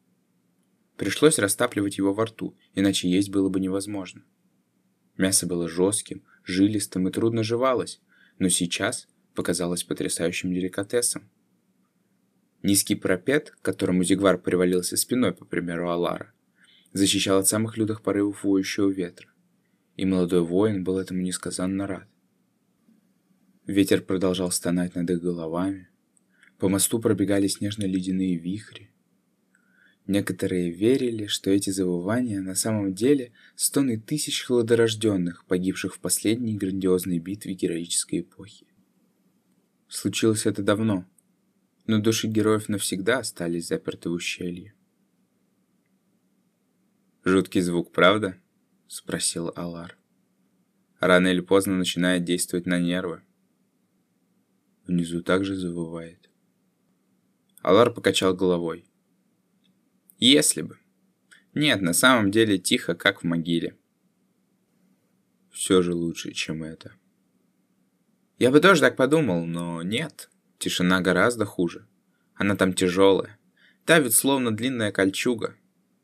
[0.98, 4.24] Пришлось растапливать его во рту, иначе есть было бы невозможно.
[5.18, 8.02] Мясо было жестким, жилистым и трудно жевалось,
[8.38, 11.30] но сейчас показалось потрясающим деликатесом.
[12.64, 16.34] Низкий пропет, к которому Зигвар привалился спиной, по примеру Алара,
[16.92, 19.30] защищал от самых лютых порывов воющего ветра.
[19.96, 22.08] И молодой воин был этому несказанно рад.
[23.66, 25.89] Ветер продолжал стонать над их головами.
[26.60, 28.92] По мосту пробегали снежно-ледяные вихри.
[30.06, 37.20] Некоторые верили, что эти завывания на самом деле стоны тысяч хладорожденных, погибших в последней грандиозной
[37.20, 38.68] битве героической эпохи.
[39.88, 41.06] Случилось это давно—
[41.90, 44.76] но души героев навсегда остались заперты в ущелье.
[47.24, 48.38] «Жуткий звук, правда?»—
[48.88, 49.98] спросил Алар.
[51.00, 53.24] «Рано или поздно начинает действовать на нервы».
[54.86, 56.29] Внизу также завывает.
[57.62, 58.86] Алар покачал головой.
[60.18, 60.78] «Если бы.
[61.54, 63.78] Нет, на самом деле тихо, как в могиле.
[65.52, 66.94] Все же лучше, чем это.
[68.38, 70.30] Я бы тоже так подумал, но нет.
[70.58, 71.88] Тишина гораздо хуже.
[72.36, 73.38] Она там тяжелая.
[73.86, 75.58] Давит словно длинная кольчуга.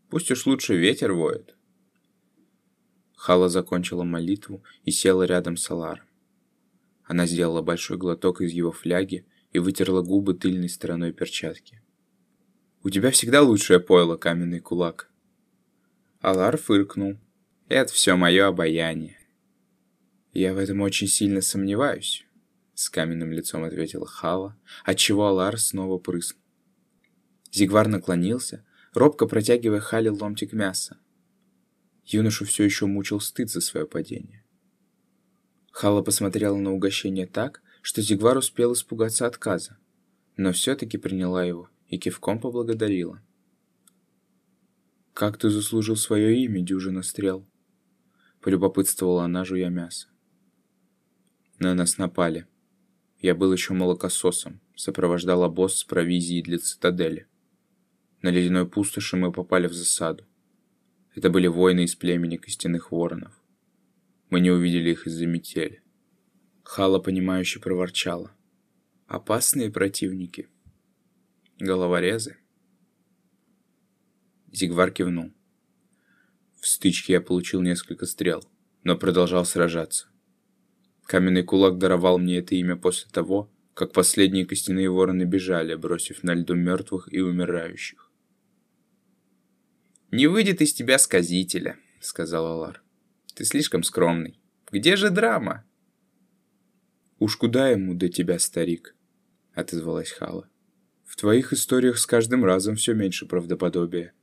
[0.10, 1.56] Пусть уж лучше ветер воет.
[3.16, 6.06] Хала закончила молитву и села рядом с Аларом.
[7.06, 11.82] Она сделала большой глоток из его фляги и вытерла губы тыльной стороной перчатки.
[12.84, 15.10] «У тебя всегда лучшее пойло, каменный кулак».
[16.20, 17.18] Алар фыркнул.
[17.70, 19.18] «Это все мое обаяние».
[20.34, 22.26] «Я в этом очень сильно сомневаюсь».
[22.74, 26.42] С каменным лицом ответила Хала, отчего Алар снова прыснул.
[27.54, 30.98] Зигвар наклонился, робко протягивая Хале ломтик мяса.
[32.04, 34.44] Юношу все еще мучил стыд за свое падение.
[35.72, 39.78] Хала посмотрела на угощение так, что Зигвар успел испугаться отказа,
[40.38, 43.22] но все-таки приняла его и кивком поблагодарила.
[45.14, 47.46] «Как ты заслужил свое имя, дюжина стрел?»—
[48.42, 50.08] полюбопытствовала она, жуя мясо.
[51.60, 52.48] «На нас напали»,
[53.22, 57.28] я был еще молокососом, сопровождал обоз с провизией для цитадели.
[58.24, 60.26] На ледяной пустоши мы попали в засаду.
[61.14, 63.40] Это были воины из племени костяных воронов.
[64.32, 65.84] Мы не увидели их из-за метели.
[66.66, 68.32] Хала, понимающе проворчала.
[69.06, 70.50] Опасные противники.
[71.60, 72.38] Головорезы.
[74.52, 75.32] Зигвар кивнул.
[76.60, 78.44] В стычке я получил несколько стрел,
[78.84, 80.08] но продолжал сражаться.
[81.04, 86.34] Каменный кулак даровал мне это имя после того, как последние костяные вороны бежали, бросив на
[86.34, 88.12] льду мертвых и умирающих.
[90.10, 92.82] «Не выйдет из тебя сказителя»,— сказал Алар.
[93.36, 94.40] «Ты слишком скромный.
[94.72, 95.64] Где же драма?»
[97.20, 98.96] «Уж куда ему до тебя, старик?»—
[99.54, 100.50] отозвалась Хала.
[101.06, 104.14] «В твоих историях с каждым разом все меньше правдоподобия».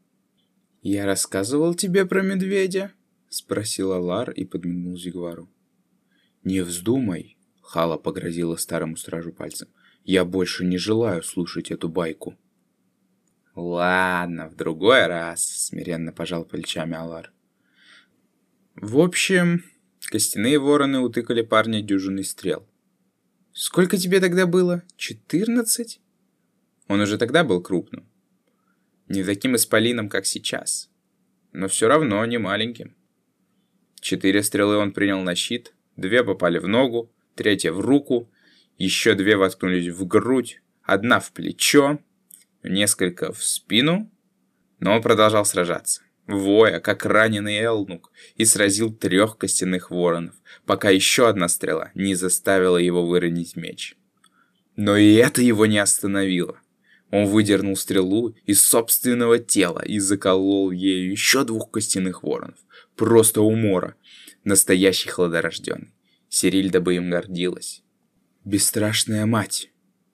[0.83, 2.93] «Я рассказывал тебе про медведя?»—
[3.29, 5.49] спросил Алар и подмигнул Зигвару.
[6.45, 9.69] «Не вздумай!»— Хала погрозила старому стражу пальцем.
[10.05, 12.37] «Я больше не желаю слушать эту байку».
[13.55, 17.33] «Ладно, в другой раз»,— смиренно пожал плечами Алар.
[18.75, 19.63] В общем,
[20.01, 22.67] костяные вороны утыкали парня дюжиной стрел.
[23.53, 24.83] «Сколько тебе тогда было?
[24.97, 26.01] Четырнадцать?»
[26.88, 28.09] Он уже тогда был крупным.
[29.09, 30.91] Не таким исполином, как сейчас.
[31.53, 32.95] Но все равно не маленьким.
[34.01, 38.31] Четыре стрелы он принял на щит, Две попали в ногу, третья в руку,
[38.79, 41.99] еще две воткнулись в грудь, одна в плечо,
[42.62, 44.11] несколько в спину,
[44.81, 50.35] но он продолжал сражаться, воя, как раненый Элнук, и сразил трех костяных воронов,
[50.67, 53.97] пока еще одна стрела не заставила его выронить меч.
[54.77, 56.59] Но и это его не остановило.
[57.11, 62.59] Он выдернул стрелу из собственного тела и заколол ею еще двух костяных воронов.
[62.97, 63.97] Просто умора,
[64.45, 65.95] Настоящий хладорожденный.
[66.29, 67.83] Сирильда бы им гордилась.
[68.45, 69.72] «Бесстрашная мать!»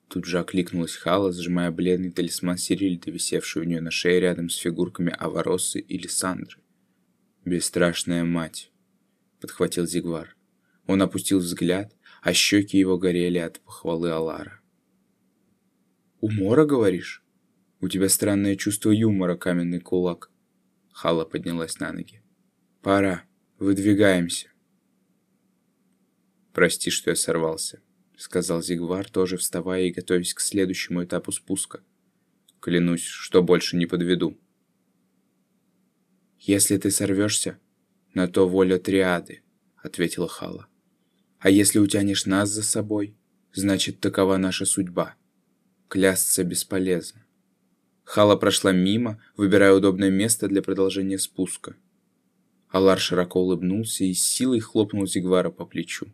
[0.09, 4.57] Тут же окликнулась Хала, сжимая бледный талисман Сирильды, висевший у нее на шее рядом с
[4.57, 6.61] фигурками Аваросы и Лиссандры.
[7.45, 8.73] «Бесстрашная мать!»—
[9.41, 10.37] подхватил Зигвар.
[10.87, 14.61] Он опустил взгляд, а щеки его горели от похвалы Алара.
[16.21, 17.23] «Умора, говоришь?
[17.81, 20.31] У тебя странное чувство юмора, каменный кулак».
[20.93, 22.23] Хала поднялась на ноги.
[22.83, 23.29] «Пора».
[23.59, 24.53] Выдвигаемся.
[26.53, 27.83] Прости, что я сорвался,
[28.19, 31.81] сказал Зигвар, тоже вставая и готовясь к следующему этапу спуска.
[32.61, 34.37] Клянусь, что больше не подведу.
[36.41, 37.59] Если ты сорвешься,
[38.15, 39.43] на то воля триады,
[39.77, 40.67] ответила Хала.
[41.39, 43.15] А если утянешь нас за собой,
[43.53, 45.15] значит, такова наша судьба.
[45.87, 47.25] Клясться бесполезно.
[48.03, 51.77] Хала прошла мимо, выбирая удобное место для продолжения спуска.
[52.69, 56.13] Алар широко улыбнулся и с силой хлопнул Зигвара по плечу.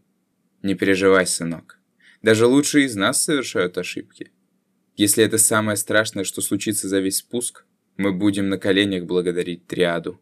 [0.62, 1.80] «Не переживай, сынок.
[2.24, 4.30] Даже лучшие из нас совершают ошибки.
[4.96, 7.66] Если это самое страшное, что случится за весь спуск,
[7.98, 10.18] мы будем на коленях благодарить триаду».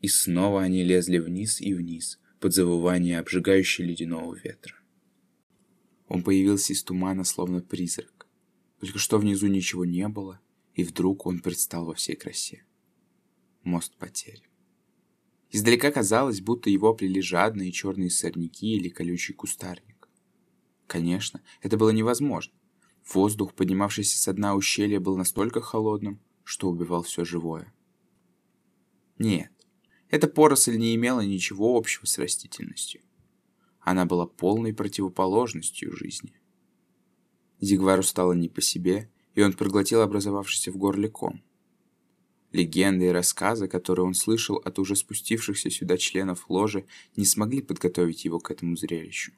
[0.00, 4.76] И снова они лезли вниз и вниз, под завывание обжигающего ледяного ветра.
[6.06, 8.28] Он появился из тумана, словно призрак.
[8.78, 10.40] Только что внизу ничего не было,
[10.74, 12.64] и вдруг он предстал во всей красе.
[13.64, 14.44] Мост потерян.
[15.50, 19.93] Издалека казалось, будто его оплели жадные черные сорняки или колючий кустарник.
[20.86, 22.52] Конечно, это было невозможно.
[23.12, 27.72] Воздух, поднимавшийся с дна ущелья, был настолько холодным, что убивал все живое.
[29.18, 29.50] Нет,
[30.08, 33.02] эта поросль не имела ничего общего с растительностью.
[33.80, 36.32] Она была полной противоположностью жизни.
[37.60, 41.42] Зигвару стало не по себе, и он проглотил образовавшийся в горле ком.
[42.52, 48.24] Легенды и рассказы, которые он слышал от уже спустившихся сюда членов ложи, не смогли подготовить
[48.24, 49.32] его к этому зрелищу.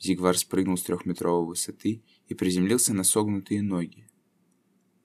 [0.00, 4.06] Зигвар спрыгнул с трехметровой высоты и приземлился на согнутые ноги.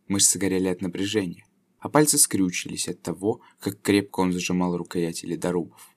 [0.08, 1.46] Мышцы горели от напряжения,
[1.80, 5.90] а пальцы скрючились от того, как крепко он зажимал рукояти ледорубов.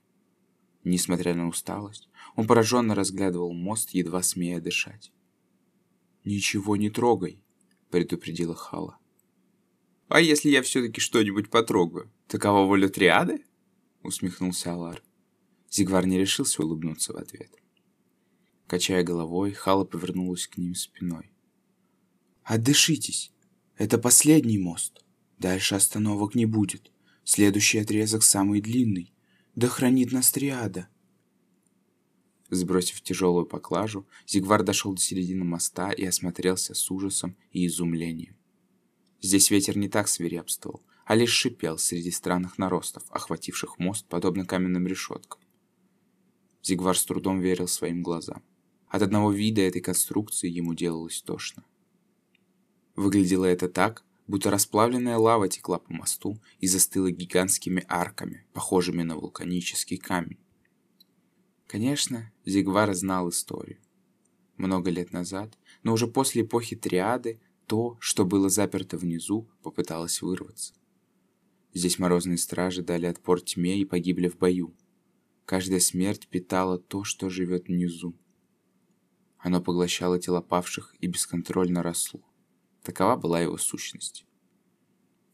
[0.84, 5.12] Несмотря на усталость, он пораженно разглядывал мост, едва смея дышать.
[6.24, 7.42] «Ничего не трогай»,—
[7.90, 8.98] предупредила Хала.
[10.12, 12.12] А если я все-таки что-нибудь потрогаю?
[12.26, 13.46] Такова воля триады?
[14.02, 15.02] Усмехнулся Алар.
[15.70, 17.50] Зигвар не решился улыбнуться в ответ.
[18.72, 21.30] Качая головой, Хала повернулась к ним спиной.
[22.42, 23.30] «Отдышитесь!
[23.76, 25.04] Это последний мост.
[25.38, 26.90] Дальше остановок не будет.
[27.22, 29.12] Следующий отрезок самый длинный.
[29.54, 30.88] Да хранит нас триада!»
[32.48, 38.38] Сбросив тяжелую поклажу, Зигвар дошел до середины моста и осмотрелся с ужасом и изумлением.
[39.20, 44.86] Здесь ветер не так свирепствовал, а лишь шипел среди странных наростов, охвативших мост, подобно каменным
[44.86, 45.42] решеткам.
[46.62, 48.42] Зигвар с трудом верил своим глазам.
[48.92, 51.64] От одного вида этой конструкции ему делалось тошно.
[52.94, 59.16] Выглядело это так, будто расплавленная лава текла по мосту и застыла гигантскими арками, похожими на
[59.16, 60.36] вулканический камень.
[61.66, 63.78] Конечно, Зигвар знал историю.
[64.58, 70.74] Много лет назад, но уже после эпохи Триады, то, что было заперто внизу, попыталось вырваться.
[71.72, 74.74] Здесь морозные стражи дали отпор тьме и погибли в бою.
[75.46, 78.14] Каждая смерть питала то, что живет внизу.
[79.42, 82.20] Оно поглощало тела павших и бесконтрольно росло.
[82.84, 84.24] Такова была его сущность.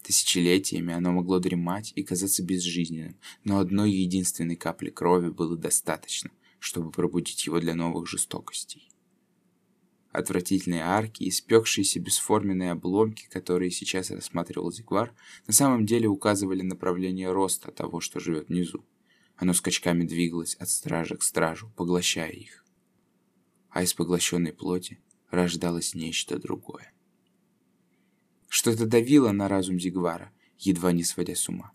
[0.03, 6.91] Тысячелетиями оно могло дремать и казаться безжизненным, но одной единственной капли крови было достаточно, чтобы
[6.91, 8.89] пробудить его для новых жестокостей.
[10.11, 15.13] Отвратительные арки и спекшиеся бесформенные обломки, которые сейчас рассматривал Зигвар,
[15.47, 18.83] на самом деле указывали направление роста того, что живет внизу.
[19.37, 22.65] Оно скачками двигалось от стража к стражу, поглощая их.
[23.71, 24.99] А из поглощенной плоти
[25.31, 26.93] рождалось нечто другое.
[28.49, 31.73] Что-то давило на разум Зигвара, едва не сводя с ума.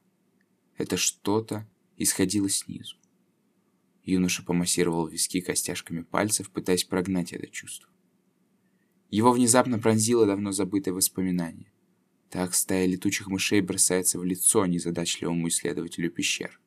[0.78, 1.68] Это что-то
[1.98, 2.98] исходило снизу.
[4.04, 7.90] Юноша помассировал виски костяшками пальцев, пытаясь прогнать это чувство.
[9.10, 11.72] Его внезапно пронзило давно забытое воспоминание.
[12.30, 16.60] Так стая летучих мышей бросается в лицо незадачливому исследователю пещер.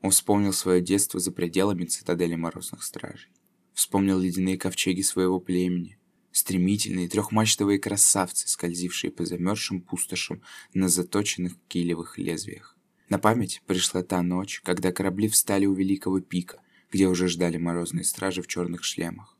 [0.00, 3.30] Он вспомнил свое детство за пределами цитадели Морозных Стражей.
[3.74, 5.98] Вспомнил ледяные ковчеги своего племени,
[6.30, 10.42] стремительные трехмачтовые красавцы, скользившие по замерзшим пустошам
[10.74, 12.76] на заточенных килевых лезвиях.
[13.08, 18.04] На память пришла та ночь, когда корабли встали у Великого пика, где уже ждали морозные
[18.04, 19.36] стражи в черных шлемах.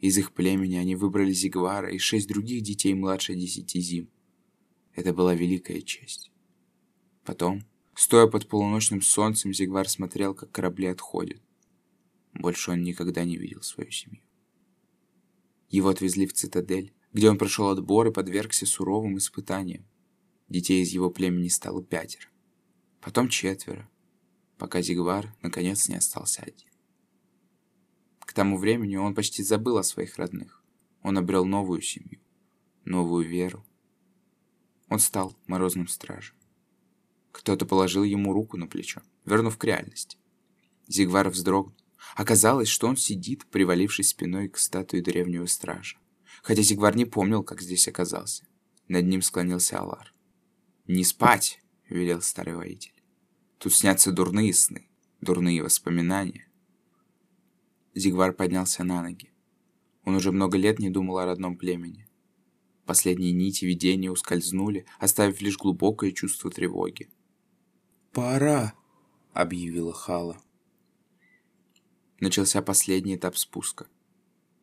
[0.00, 4.10] Из их племени они выбрали Зигвара и шесть других детей младше десяти зим.
[4.94, 6.30] Это была великая честь.
[7.24, 7.64] Потом,
[7.94, 11.40] стоя под полуночным солнцем, Зигвар смотрел, как корабли отходят.
[12.38, 14.22] Больше он никогда не видел свою семью.
[15.68, 19.86] Его отвезли в цитадель, где он прошел отбор и подвергся суровым испытаниям.
[20.48, 22.28] Детей из его племени стало пятеро.
[23.00, 23.88] Потом четверо,
[24.58, 26.68] пока Зигвар наконец не остался один.
[28.20, 30.62] К тому времени он почти забыл о своих родных.
[31.02, 32.20] Он обрел новую семью,
[32.84, 33.64] новую веру.
[34.88, 36.36] Он стал морозным стражем.
[37.32, 40.18] Кто-то положил ему руку на плечо, вернув к реальности.
[40.86, 41.74] Зигвар вздрогнул.
[42.14, 45.98] Оказалось, что он сидит, привалившись спиной к статуе древнего стража.
[46.42, 48.46] Хотя Зигвар не помнил, как здесь оказался.
[48.88, 50.14] Над ним склонился Алар.
[50.86, 52.94] «Не спать!»— велел старый воитель.
[53.58, 54.88] «Тут снятся дурные сны,
[55.20, 56.46] дурные воспоминания.
[57.96, 59.32] Зигвар поднялся на ноги.
[60.04, 62.06] Он уже много лет не думал о родном племени.
[62.84, 67.08] Последние нити видения ускользнули, оставив лишь глубокое чувство тревоги.
[68.12, 68.74] «Пора!»—
[69.32, 70.36] объявила Хала.
[72.18, 73.86] Начался последний этап спуска.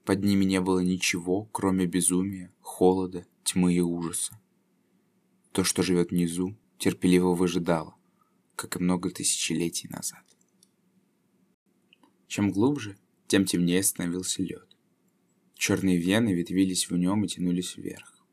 [0.05, 4.39] Под ними не было ничего, кроме безумия, холода, тьмы и ужаса.
[5.51, 7.95] То, что живет внизу, терпеливо выжидало,
[8.55, 10.23] как и много тысячелетий назад.
[12.27, 12.97] Чем глубже,
[13.27, 14.67] тем темнее становился лед.
[15.53, 18.25] Черные вены ветвились в нем и тянулись вверх.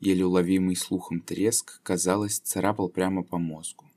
[0.00, 3.90] Еле уловимый слухом треск, казалось, царапал прямо по мозгу.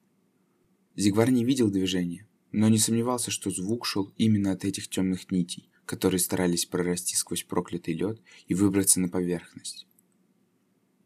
[0.96, 5.70] Зигвар не видел движения, но не сомневался, что звук шел именно от этих темных нитей,
[5.86, 9.88] которые старались прорасти сквозь проклятый лед и выбраться на поверхность.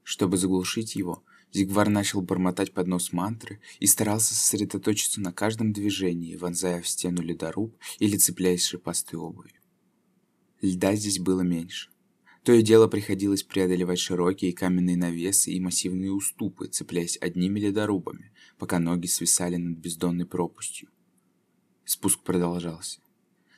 [0.04, 1.24] Чтобы заглушить его,
[1.54, 7.22] Зигвар начал бормотать под нос мантры и старался сосредоточиться на каждом движении, вонзая в стену
[7.22, 9.62] ледоруб или цепляясь шипастой обувью.
[10.62, 11.89] Льда здесь было меньше.
[12.44, 18.80] То и дело приходилось преодолевать широкие каменные навесы и массивные уступы, цепляясь одними ледорубами, пока
[18.80, 20.89] ноги свисали над бездонной пропастью.
[21.86, 23.00] Спуск продолжался.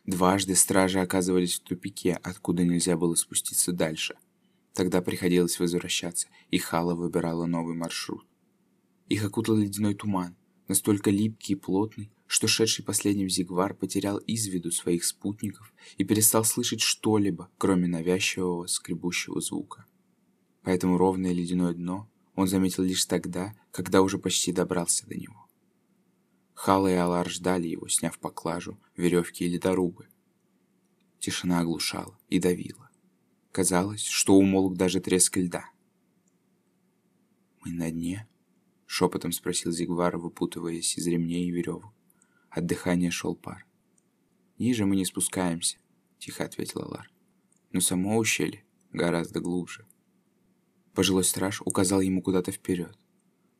[0.06, 4.16] Дважды стражи оказывались в тупике, откуда нельзя было спуститься дальше,
[4.76, 8.26] Тогда приходилось возвращаться, и Хала выбирала новый маршрут.
[9.08, 10.36] Их окутал ледяной туман,
[10.68, 16.44] настолько липкий и плотный, что шедший последним Зигвар потерял из виду своих спутников и перестал
[16.44, 19.86] слышать что-либо, кроме навязчивого скребущего звука.
[20.64, 25.45] Поэтому ровное ледяное дно он заметил лишь тогда, когда уже почти добрался до него.
[26.56, 30.08] Хала и Алар ждали его, сняв поклажу, веревки и ледорубы.
[31.20, 32.90] Тишина оглушала и давила.
[33.52, 35.70] Казалось, что умолк даже треск льда.
[37.64, 38.28] «Мы на дне?»—
[38.86, 41.94] шепотом спросил Зигвар, выпутываясь из ремней и веревок.
[42.50, 43.66] От дыхания шел пар.
[44.58, 45.78] «Ниже мы не спускаемся»,—
[46.20, 47.12] тихо ответил Алар.
[47.72, 49.86] «Но само ущелье гораздо глубже».
[50.94, 52.98] Пожилой страж указал ему куда-то вперед.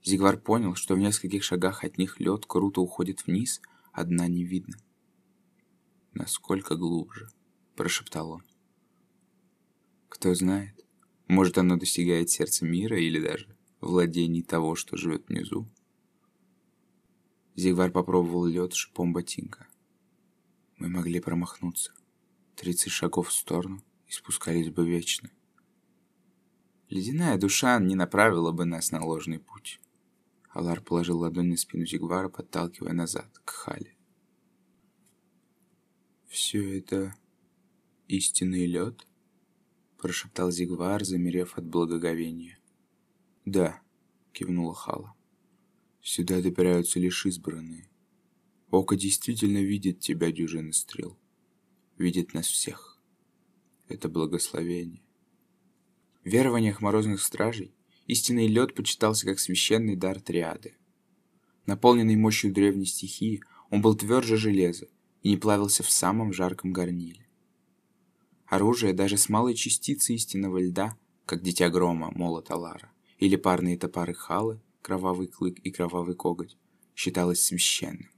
[0.06, 3.60] Зигвар понял, что в нескольких шагах от них лед круто уходит вниз,
[3.92, 4.78] а дна не видно.
[6.14, 7.28] «Насколько глубже?»–
[7.76, 8.44] прошептал он.
[10.08, 10.86] Кто знает,
[11.28, 15.68] может оно достигает сердца мира или даже владений того, что живет внизу.
[17.56, 19.68] Зигвар попробовал лед шипом ботинка.
[20.78, 21.94] Мы могли промахнуться.
[22.56, 25.32] Тридцать шагов в сторону и спускались бы вечно.
[26.90, 29.80] Ледяная душа не направила бы нас на ложный путь.
[30.56, 33.94] Алар положил ладонь на спину Зигвара, подталкивая назад, к Хале.
[36.28, 37.14] «Все это
[38.08, 39.06] истинный лед?»–
[39.98, 42.58] прошептал Зигвар, замерев от благоговения.
[43.44, 43.82] «Да»,–
[44.32, 45.14] кивнула Хала.
[46.02, 47.90] «Сюда добираются лишь избранные.
[48.72, 51.20] Око действительно видит тебя, дюжины стрел.
[51.98, 52.98] Видит нас всех.
[53.90, 55.04] Это благословение».
[56.24, 57.76] В верованиях морозных стражей
[58.06, 60.76] истинный лед почитался как священный дар триады.
[61.66, 64.88] Наполненный мощью древней стихии, он был тверже железа
[65.24, 67.26] и не плавился в самом жарком горниле.
[68.46, 70.96] Оружие даже с малой частицей истинного льда,
[71.26, 76.58] как дитя грома, молот Алара, или парные топоры Халы, кровавый клык и кровавый коготь,
[76.96, 78.12] считалось священным.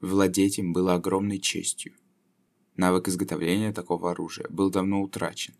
[0.00, 1.94] Владеть им было огромной честью.
[2.76, 5.54] Навык изготовления такого оружия был давно утрачен,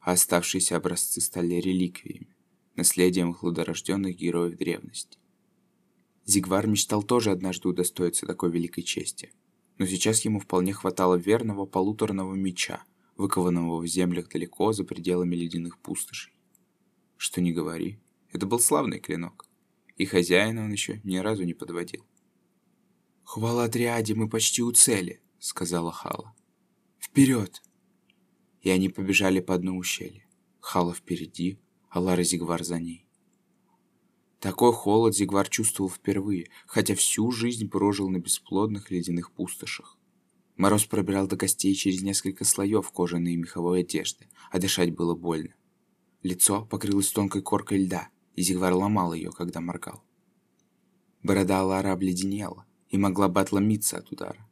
[0.00, 2.35] а оставшиеся образцы стали реликвиями,
[2.76, 5.18] наследием хладорожденных героев древности.
[6.24, 9.32] Зигвар мечтал тоже однажды удостоиться такой великой чести,
[9.78, 12.84] но сейчас ему вполне хватало верного полуторного меча,
[13.16, 16.32] выкованного в землях далеко за пределами ледяных пустошей.
[17.16, 17.98] Что ни говори,
[18.32, 19.46] это был славный клинок,
[19.96, 22.04] и хозяина он еще ни разу не подводил.
[23.22, 26.34] «Хвала Триаде, мы почти у цели»,— сказала Хала.
[26.98, 27.62] «Вперед!»
[28.60, 30.26] И они побежали по дну ущелья.
[30.60, 31.58] Хала впереди,
[31.88, 33.06] а Лара Зигвар за ней.
[34.40, 39.96] Такой холод Зигвар чувствовал впервые, хотя всю жизнь прожил на бесплодных ледяных пустошах.
[40.56, 45.54] Мороз пробирал до костей через несколько слоев кожаной и меховой одежды, а дышать было больно.
[46.22, 50.02] Лицо покрылось тонкой коркой льда, и Зигвар ломал ее, когда моргал.
[51.22, 54.48] Борода Лара обледенела и могла бы отломиться от удара.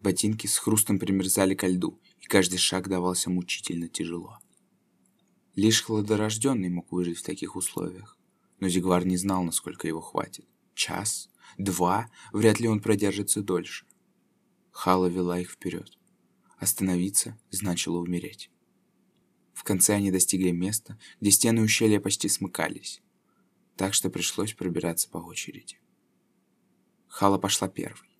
[0.00, 4.38] Ботинки с хрустом примерзали ко льду, и каждый шаг давался мучительно тяжело.
[5.56, 8.16] Лишь хладорожденный мог выжить в таких условиях
[8.60, 10.46] но Зигвар не знал, насколько его хватит.
[10.74, 11.28] Час?
[11.58, 12.10] Два?
[12.32, 13.86] Вряд ли он продержится дольше.
[14.70, 15.98] Хала вела их вперед.
[16.58, 18.50] Остановиться значило умереть.
[19.52, 23.02] В конце они достигли места, где стены ущелья почти смыкались,
[23.76, 25.78] так что пришлось пробираться по очереди.
[27.08, 28.18] Хала пошла первой.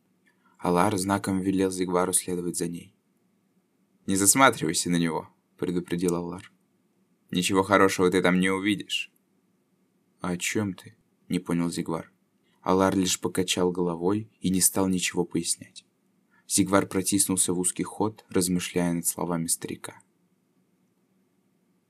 [0.58, 2.94] Алар знаком велел Зигвару следовать за ней.
[4.06, 5.28] «Не засматривайся на него»,—
[5.58, 6.50] предупредил Алар.
[7.30, 9.10] «Ничего хорошего ты там не увидишь».
[10.20, 10.96] «А «О чем ты?»—
[11.28, 12.12] не понял Зигвар.
[12.62, 15.84] Алар лишь покачал головой и не стал ничего пояснять.
[16.48, 20.00] Зигвар протиснулся в узкий ход, размышляя над словами старика.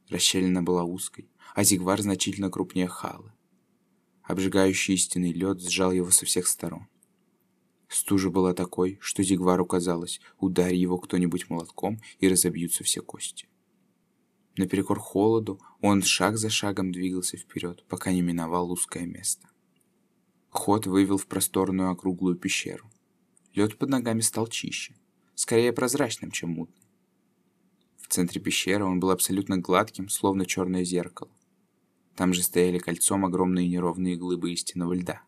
[0.08, 3.32] Расщелина была узкой, а Зигвар значительно крупнее Халы.
[4.22, 6.88] Обжигающий истинный лед сжал его со всех сторон.
[7.88, 13.48] Стужа была такой, что Зигвару казалось, ударь его кто-нибудь молотком и разобьются все кости.
[14.56, 19.48] Наперекор холоду он шаг за шагом двигался вперед, пока не миновал узкое место.
[20.48, 22.90] Ход вывел в просторную округлую пещеру.
[23.54, 24.94] Лед под ногами стал чище,
[25.34, 26.82] скорее прозрачным, чем мутным.
[27.98, 31.30] В центре пещеры он был абсолютно гладким, словно черное зеркало.
[32.14, 35.20] Там же стояли кольцом огромные неровные глыбы истинного льда.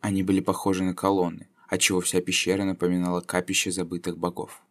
[0.00, 4.62] Они были похожи на колонны, отчего вся пещера напоминала капище забытых богов.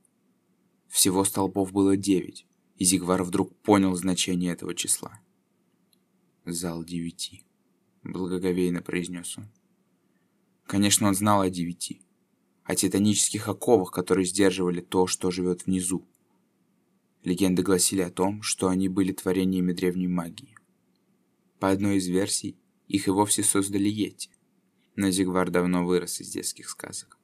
[0.89, 2.45] Всего столбов было девять,
[2.77, 5.19] и Зигвар вдруг понял значение этого числа.
[6.45, 7.43] «Зал девяти»,—
[8.03, 9.49] благоговейно произнес он.
[10.65, 12.01] Конечно, он знал о девяти,
[12.63, 16.07] о титанических оковах, которые сдерживали то, что живет внизу.
[17.23, 20.55] Легенды гласили о том, что они были творениями древней магии.
[21.59, 22.57] По одной из версий,
[22.87, 24.29] их и вовсе создали Йети,
[24.95, 27.17] но Зигвар давно вырос из детских сказок.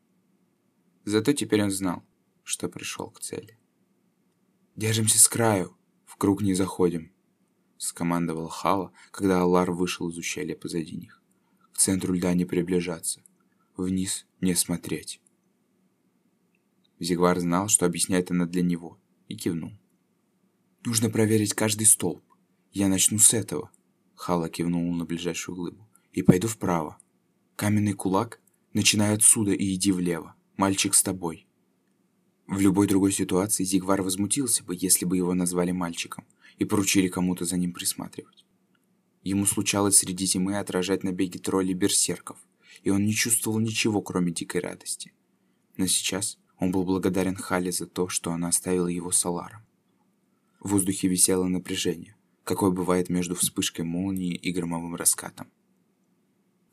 [1.06, 2.04] Зато теперь он знал,
[2.43, 3.58] что пришел к цели.
[4.76, 7.11] «Держимся с краю, в круг не заходим»,—
[7.78, 11.22] скомандовал Хала, когда Аллар вышел из ущелья позади них.
[11.74, 13.22] «К центру льда не приближаться,
[13.76, 15.22] вниз не смотреть».
[16.99, 18.97] Зигвар знал, что объясняет она для него,
[19.28, 19.74] и кивнул.
[20.86, 22.24] «Нужно проверить каждый столб.
[22.72, 23.72] Я начну с этого»,—
[24.15, 26.97] Хала кивнул на ближайшую глыбу,— «и пойду вправо.
[27.57, 28.39] Каменный кулак,
[28.72, 30.36] начинай отсюда и иди влево.
[30.55, 31.47] Мальчик с тобой».
[32.52, 36.26] В любой другой ситуации Зигвар возмутился бы, если бы его назвали мальчиком
[36.58, 38.45] и поручили кому-то за ним присматривать.
[39.24, 42.38] Ему случалось среди зимы отражать набеги троллей берсерков,
[42.84, 45.14] и он не чувствовал ничего, кроме дикой радости.
[45.78, 49.62] Но сейчас он был благодарен Хале за то, что она оставила его с Аларом.
[50.60, 55.47] В воздухе висело напряжение, какое бывает между вспышкой молнии и громовым раскатом.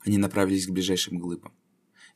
[0.01, 1.53] Они направились к ближайшим глыбам.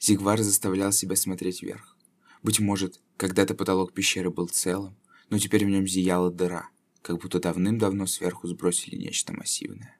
[0.01, 1.95] Зигвар заставлял себя смотреть вверх.
[2.43, 4.97] Быть может, когда-то потолок пещеры был целым,
[5.29, 6.67] но теперь в нем зияла дыра,
[7.01, 9.97] как будто давным-давно сверху сбросили нечто массивное.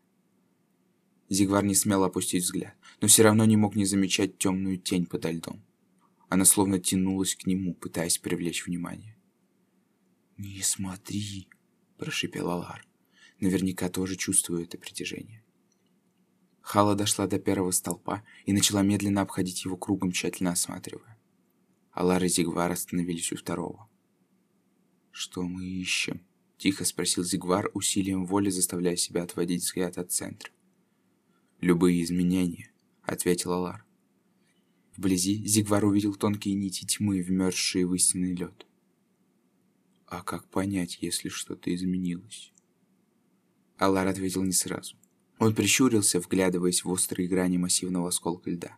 [1.29, 5.31] Зигвар не смел опустить взгляд, но все равно не мог не замечать темную тень подо
[5.31, 5.63] льдом.
[6.27, 9.15] Она словно тянулась к нему, пытаясь привлечь внимание.
[10.35, 11.47] «Не смотри!»–
[11.97, 12.85] прошипел Алар.
[13.39, 15.45] Наверняка тоже чувствуя это притяжение.
[16.59, 21.12] Хала дошла до первого столпа и начала медленно обходить его кругом, тщательно осматривая.
[21.93, 23.87] Алар и Зигвар остановились у второго.
[25.11, 26.21] «Что мы ищем?»–
[26.57, 30.51] тихо спросил Зигвар, усилием воли заставляя себя отводить взгляд от центра.
[31.61, 32.71] «Любые изменения»,—
[33.03, 33.85] ответил Алар.
[34.97, 38.65] Вблизи Зигвар увидел тонкие нити тьмы, вмерзшие в истинный лед.
[40.07, 42.51] А как понять, если что-то изменилось?
[43.77, 44.95] Алар ответил не сразу.
[45.39, 48.77] Он прищурился, вглядываясь в острые грани массивного осколка льда.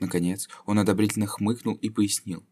[0.00, 2.44] Наконец, он одобрительно хмыкнул и пояснил.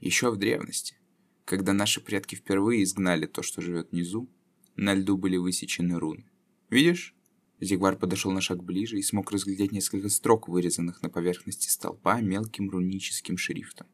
[0.00, 0.96] Еще в древности,
[1.44, 4.28] когда наши предки впервые изгнали то, что живет внизу,
[4.74, 6.30] на льду были высечены руны.
[6.70, 7.14] Видишь?
[7.60, 12.68] Зигвар подошел на шаг ближе и смог разглядеть несколько строк, вырезанных на поверхности столпа мелким
[12.68, 13.86] руническим шрифтом.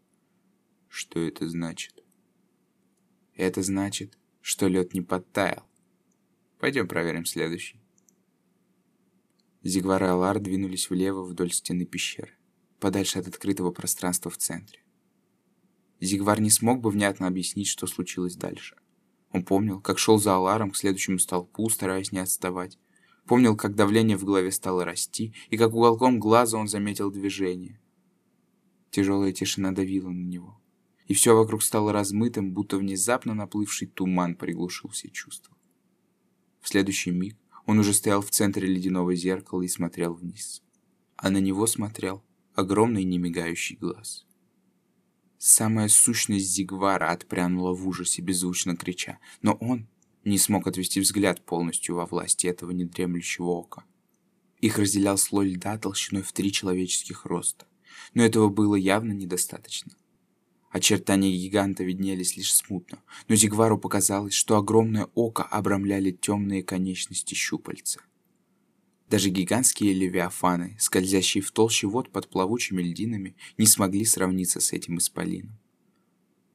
[0.89, 2.03] Что это значит?
[3.37, 5.65] Это значит, что лед не подтаял.
[6.59, 7.81] Пойдем проверим следующий.
[9.63, 12.37] Зигвар и Алар двинулись влево вдоль стены пещеры,
[12.83, 14.81] подальше от открытого пространства в центре.
[16.01, 18.77] Зигвар не смог бы внятно объяснить, что случилось дальше.
[19.31, 22.79] Он помнил, как шел за Аларом к следующему столпу, стараясь не отставать,
[23.27, 27.81] Помнил, как давление в голове стало расти, и как уголком глаза он заметил движение.
[28.91, 30.61] Тяжелая тишина давила на него.
[31.07, 35.57] И все вокруг стало размытым, будто внезапно наплывший туман приглушил все чувства.
[36.61, 40.63] В следующий миг он уже стоял в центре ледяного зеркала и смотрел вниз.
[41.17, 42.25] А на него смотрел
[42.55, 44.27] огромный немигающий глаз.
[45.39, 49.89] Самая сущность Зигвара отпрянула в ужасе, беззвучно крича, но он
[50.25, 53.85] не смог отвести взгляд полностью во власти этого недремлющего ока.
[54.61, 57.67] Их разделял слой льда толщиной в три человеческих роста,
[58.15, 59.93] но этого было явно недостаточно.
[60.71, 68.01] Очертания гиганта виднелись лишь смутно, но Зигвару показалось, что огромное око обрамляли темные конечности щупальца.
[69.13, 74.97] Даже гигантские левиафаны, скользящие в толще вод под плавучими льдинами, не смогли сравниться с этим
[74.97, 75.59] исполином.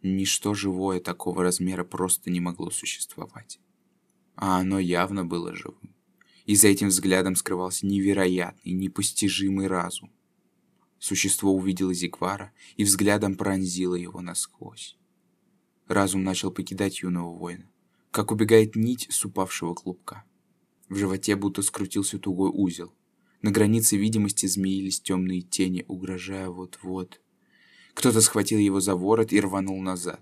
[0.02, 3.60] Ничто живое такого размера просто не могло существовать.
[4.36, 5.94] А оно явно было живым.
[6.48, 10.12] И за этим взглядом скрывался невероятный, непостижимый разум.
[10.98, 14.98] Существо увидело Зигвара и взглядом пронзило его насквозь.
[15.88, 17.70] Разум начал покидать юного воина,
[18.10, 20.24] как убегает нить с упавшего клубка.
[20.90, 22.94] В животе будто скрутился тугой узел.
[23.42, 27.20] На границе видимости змеились темные тени, угрожая вот-вот
[27.98, 30.22] кто-то схватил его за ворот и рванул назад.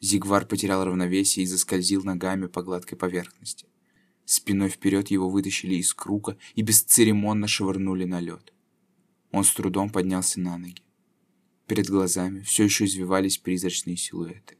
[0.00, 3.66] Зигвар потерял равновесие и заскользил ногами по гладкой поверхности.
[4.24, 8.54] Спиной вперед его вытащили из круга и бесцеремонно швырнули на лед.
[9.32, 10.82] Он с трудом поднялся на ноги.
[11.66, 14.56] Перед глазами все еще извивались призрачные силуэты.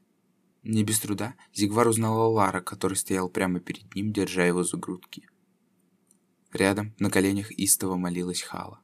[0.63, 5.27] Не без труда Зигвар узнал Лара, который стоял прямо перед ним, держа его за грудки.
[6.53, 8.81] Рядом на коленях истово молилась Хала.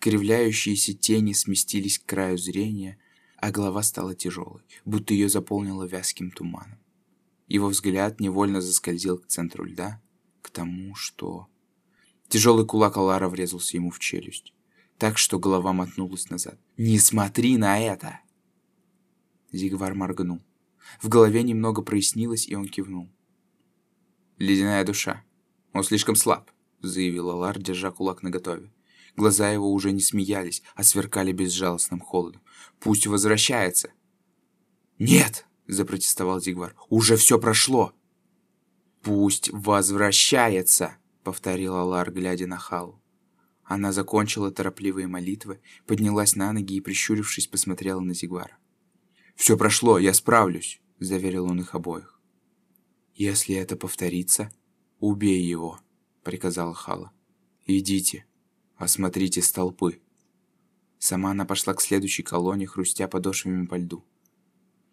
[0.00, 2.98] Кривляющиеся тени сместились к краю зрения,
[3.36, 6.78] а голова стала тяжелой, будто ее заполнило вязким туманом.
[7.48, 10.00] Его взгляд невольно заскользил к центру льда,
[10.42, 11.48] к тому, что...
[12.28, 14.54] Тяжелый кулак Алара врезался ему в челюсть,
[14.98, 16.58] так что голова мотнулась назад.
[16.76, 18.20] «Не смотри на это!»
[19.52, 20.40] Зигвар моргнул.
[21.00, 23.08] В голове немного прояснилось, и он кивнул.
[24.38, 25.22] «Ледяная душа.
[25.72, 26.50] Он слишком слаб»,—
[26.80, 28.70] заявил Алар, держа кулак наготове.
[29.16, 32.42] Глаза его уже не смеялись, а сверкали безжалостным холодом.
[32.80, 33.90] «Пусть возвращается!»
[34.98, 36.74] «Нет!»— запротестовал Зигвар.
[36.88, 37.92] «Уже все прошло!»
[39.02, 43.02] «Пусть возвращается!»— повторил Алар, глядя на Халу.
[43.64, 48.58] Она закончила торопливые молитвы, поднялась на ноги и, прищурившись, посмотрела на Зигвара.
[49.34, 52.20] «Все прошло, я справлюсь!»— заверил он их обоих.
[53.14, 54.50] «Если это повторится,
[55.02, 55.80] убей его!»—
[56.22, 57.12] приказала Хала.
[57.66, 58.24] «Идите!»
[58.76, 60.00] Осмотрите столпы.
[60.98, 64.04] Сама она пошла к следующей колонне, хрустя подошвами по льду.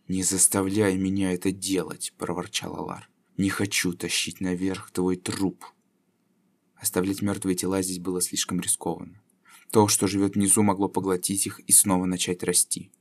[0.07, 3.09] «Не заставляй меня это делать!»– проворчал Алар.
[3.37, 5.65] «Не хочу тащить наверх твой труп!»
[6.75, 9.21] Оставлять мертвые тела здесь было слишком рискованно.
[9.71, 12.91] То, что живет внизу, могло поглотить их и снова начать расти.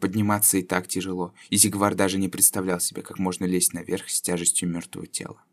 [0.00, 4.20] Подниматься и так тяжело, и Зигвар даже не представлял себе, как можно лезть наверх с
[4.20, 5.44] тяжестью мертвого тела.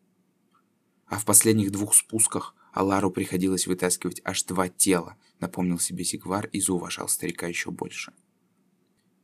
[1.10, 6.62] А в последних двух спусках Алару приходилось вытаскивать аж два тела, напомнил себе Сигвар и
[6.62, 8.14] зауважал старика еще больше.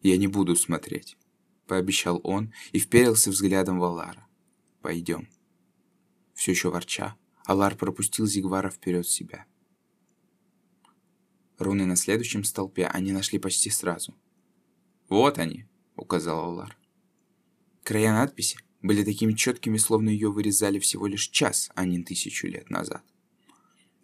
[0.01, 1.15] «Я не буду смотреть»,—
[1.67, 4.27] пообещал он и вперился взглядом в Алара.
[4.81, 5.29] «Пойдем».
[6.33, 7.15] Все еще ворча,
[7.45, 9.45] Алар пропустил Зигвара вперед себя.
[11.59, 14.15] Руны на следующем столпе они нашли почти сразу.
[15.07, 15.65] «Вот они»,—
[15.95, 16.77] указал Аллар.
[17.83, 22.69] Края надписи были такими четкими, словно ее вырезали всего лишь час, а не тысячу лет
[22.69, 23.03] назад.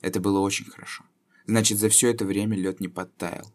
[0.02, 1.06] Это было очень хорошо.
[1.46, 3.54] Значит, за все это время лед не подтаял.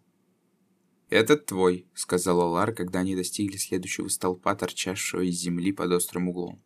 [1.11, 6.63] «Этот твой»,— сказал Алар, когда они достигли следующего столпа, торчавшего из земли под острым углом.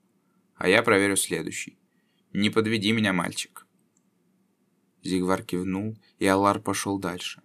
[0.57, 1.79] «А я проверю следующий.
[2.33, 3.67] Не подведи меня, мальчик».
[5.03, 7.43] Зигвар кивнул, и Алар пошел дальше.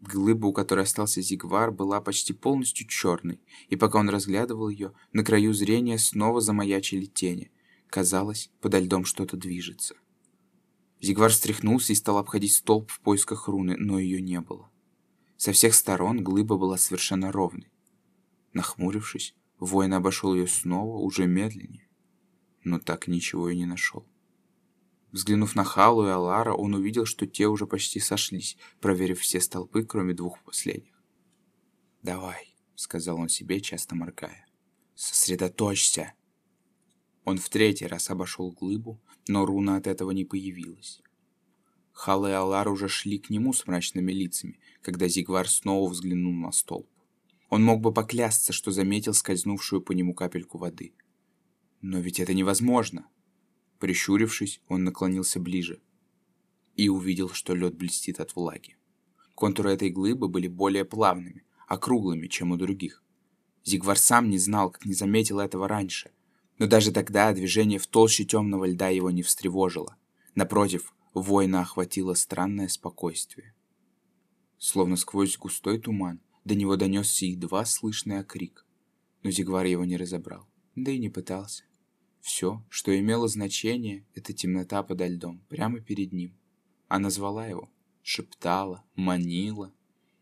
[0.00, 5.22] Глыба, у которой остался Зигвар, была почти полностью черной, и пока он разглядывал ее, на
[5.22, 7.50] краю зрения снова замаячили тени.
[7.88, 9.96] Казалось, подо льдом что-то движется.
[11.02, 14.70] Зигвар встряхнулся и стал обходить столб в поисках руны, но ее не было.
[15.36, 17.70] Со всех сторон глыба была совершенно ровной.
[18.52, 21.88] Нахмурившись, воин обошел ее снова, уже медленнее,
[22.64, 24.06] но так ничего и не нашел.
[25.12, 29.84] Взглянув на Халу и Алара, он увидел, что те уже почти сошлись, проверив все столпы,
[29.84, 31.02] кроме двух последних.
[32.02, 34.46] «Давай»,— сказал он себе, часто моргая.
[34.94, 36.14] «Сосредоточься!»
[37.24, 41.02] Он в третий раз обошел глыбу, но руна от этого не появилась.
[41.92, 46.50] Хала и Алар уже шли к нему с мрачными лицами, когда Зигвар снова взглянул на
[46.52, 46.88] столб.
[47.50, 50.94] Он мог бы поклясться, что заметил скользнувшую по нему капельку воды.
[51.82, 53.08] Но ведь это невозможно.
[53.80, 55.80] Прищурившись, он наклонился ближе
[56.76, 58.76] и увидел, что лед блестит от влаги.
[59.34, 63.02] Контуры этой глыбы были более плавными, округлыми, чем у других.
[63.64, 66.10] Зигвар сам не знал, как не заметил этого раньше.
[66.58, 69.96] Но даже тогда движение в толще темного льда его не встревожило.
[70.34, 73.54] Напротив, воина охватило странное спокойствие.
[74.58, 78.66] Словно сквозь густой туман до него донесся едва слышный окрик.
[79.22, 81.64] Но Зигвар его не разобрал, да и не пытался.
[82.20, 86.36] Все, что имело значение, это темнота подо льдом, прямо перед ним.
[86.86, 87.70] Она звала его,
[88.02, 89.72] шептала, манила.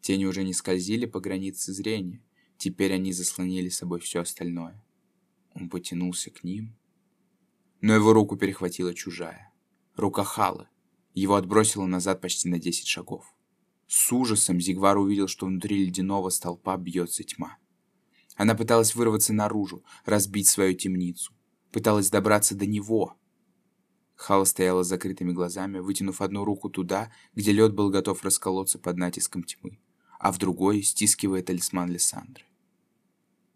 [0.01, 2.23] Тени уже не скользили по границе зрения,
[2.57, 4.83] теперь они заслонили собой все остальное.
[5.55, 6.77] Он потянулся к ним,
[7.81, 9.53] но его руку перехватила чужая.
[9.97, 10.69] Рука Халы.
[11.15, 13.35] Его отбросило назад почти на десять шагов.
[13.89, 17.57] С ужасом Зигвар увидел, что внутри ледяного столпа бьется тьма.
[18.37, 21.33] Она пыталась вырваться наружу, разбить свою темницу
[21.73, 23.17] пыталась добраться до него.
[24.15, 28.97] Хала стояла с закрытыми глазами, вытянув одну руку туда, где лед был готов расколоться под
[28.97, 29.79] натиском тьмы,
[30.19, 32.45] а в другой стискивая талисман Лиссандры.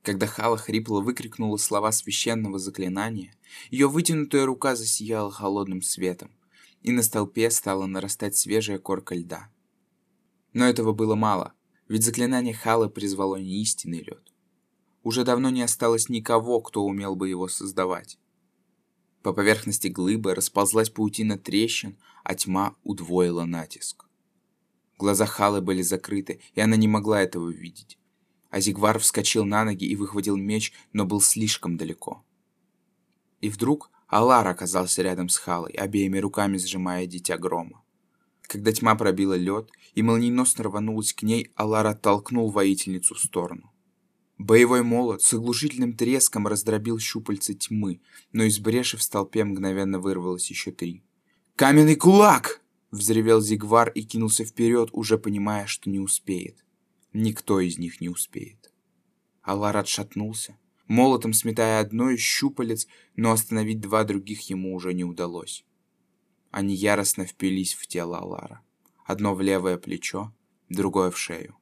[0.02, 3.34] Когда Хала хрипло выкрикнула слова священного заклинания,
[3.70, 6.30] ее вытянутая рука засияла холодным светом,
[6.82, 9.48] и на столпе стала нарастать свежая корка льда.
[10.52, 11.54] Но этого было мало,
[11.88, 14.31] ведь заклинание Халы призвало не истинный лед,
[15.02, 18.18] уже давно не осталось никого, кто умел бы его создавать.
[19.22, 24.06] По поверхности глыбы расползлась паутина трещин, а тьма удвоила натиск.
[24.98, 27.98] Глаза Халы были закрыты, и она не могла этого видеть.
[28.50, 32.24] Азигвар вскочил на ноги и выхватил меч, но был слишком далеко.
[33.40, 37.82] И вдруг Алар оказался рядом с Халой, обеими руками сжимая дитя грома.
[38.42, 43.71] Когда тьма пробила лед и молниеносно рванулась к ней, Алар оттолкнул воительницу в сторону.
[44.42, 48.00] Боевой молот с оглушительным треском раздробил щупальца тьмы,
[48.32, 51.04] но из бреши в столпе мгновенно вырвалось еще три.
[51.54, 56.64] «Каменный кулак!»— взревел Зигвар и кинулся вперед, уже понимая, что не успеет.
[57.12, 58.72] Никто из них не успеет.
[59.42, 65.64] Алар отшатнулся, молотом сметая одно из щупалец, но остановить два других ему уже не удалось.
[66.50, 68.60] Они яростно впились в тело Алара.
[69.04, 70.34] Одно в левое плечо,
[70.68, 71.56] другое в шею.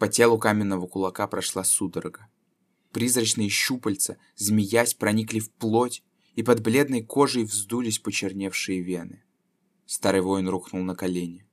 [0.00, 2.26] По телу каменного кулака прошла судорога.
[2.90, 6.02] Призрачные щупальца, змеясь, проникли в плоть,
[6.36, 9.22] и под бледной кожей вздулись почерневшие вены.
[9.84, 11.46] Старый воин рухнул на колени.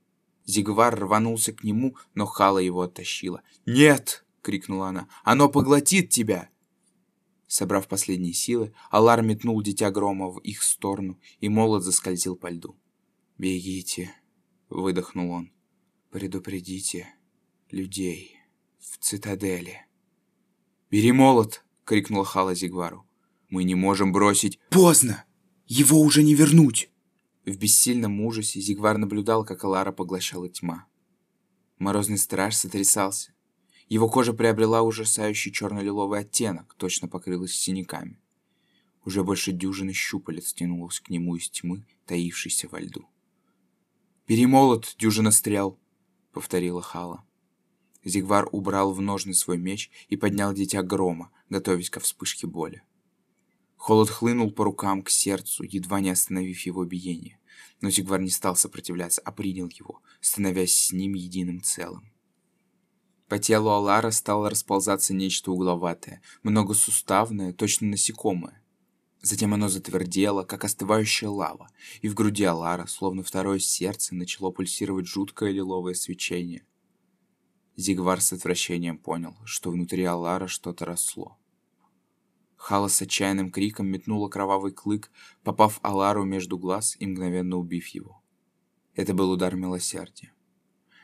[0.46, 3.42] Зигвар рванулся к нему, но Хала его оттащила.
[3.66, 5.10] «Нет!»— крикнула она.
[5.26, 6.48] «Оно поглотит тебя!»
[7.48, 12.78] Собрав последние силы, Алар метнул дитя грома в их сторону, и молот заскользил по льду.
[13.38, 14.16] «Бегите!»—
[14.70, 15.52] выдохнул он.
[16.12, 17.14] «Предупредите
[17.72, 18.37] людей»
[18.92, 19.86] в цитадели.
[20.90, 23.06] «Бери молот!»— крикнула Хала Зигвару.
[23.50, 25.26] «Мы не можем бросить...» «Поздно!
[25.66, 26.90] Его уже не вернуть!»
[27.46, 30.86] В бессильном ужасе Зигвар наблюдал, как Алара поглощала тьма.
[31.78, 33.34] Морозный страж сотрясался.
[33.90, 38.20] Его кожа приобрела ужасающий черно-лиловый оттенок, точно покрылась синяками.
[39.06, 43.06] Уже больше дюжины щупалец тянулось к нему из тьмы, таившейся во льду.
[44.28, 45.80] «Бери молот, дюжина стрел!»—
[46.34, 47.24] повторила Хала.
[48.04, 52.84] Зигвар убрал в ножны свой меч и поднял дитя грома, готовясь ко вспышке боли.
[53.76, 57.40] Холод хлынул по рукам к сердцу, едва не остановив его биение.
[57.82, 62.12] но Зигвар не стал сопротивляться, а принял его, становясь с ним единым целым.
[63.28, 68.64] По телу Алара стало расползаться нечто угловатое, многосуставное, точно насекомое.
[69.22, 71.70] Затем оно затвердело, как остывающая лава,
[72.02, 76.66] и в груди Алара, словно второе сердце, начало пульсировать жуткое лиловое свечение.
[77.78, 81.38] Зигвар с отвращением понял, что внутри Алара что-то росло.
[82.56, 85.12] Хала с отчаянным криком метнула кровавый клык,
[85.44, 88.20] попав Алару между глаз и мгновенно убив его.
[88.96, 90.34] Это был удар милосердия.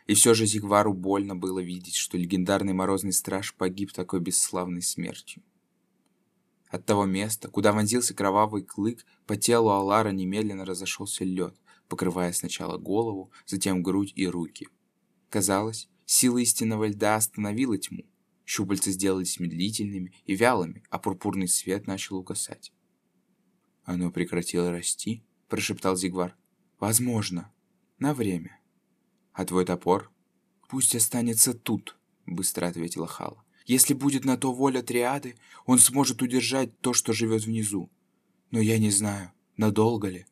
[0.07, 5.43] И все же Зигвару больно было видеть, что легендарный Морозный Страж погиб такой бесславной смертью.
[6.69, 11.55] От того места, куда вонзился кровавый клык, по телу Алара немедленно разошелся лед,
[11.87, 14.67] покрывая сначала голову, затем грудь и руки.
[15.29, 18.05] Казалось, сила истинного льда остановила тьму.
[18.45, 22.71] Щупальца сделались медлительными и вялыми, а пурпурный свет начал угасать.
[23.83, 26.35] «Оно прекратило расти?»– прошептал Зигвар.
[26.79, 27.51] «Возможно.
[27.97, 28.59] На время».
[29.33, 30.11] «А твой топор?»
[30.69, 31.97] «Пусть останется тут»,—
[32.27, 33.43] быстро ответила Хала.
[33.65, 35.35] «Если будет на то воля триады,
[35.65, 37.89] он сможет удержать то, что живет внизу.
[38.51, 40.25] Но я не знаю, надолго ли.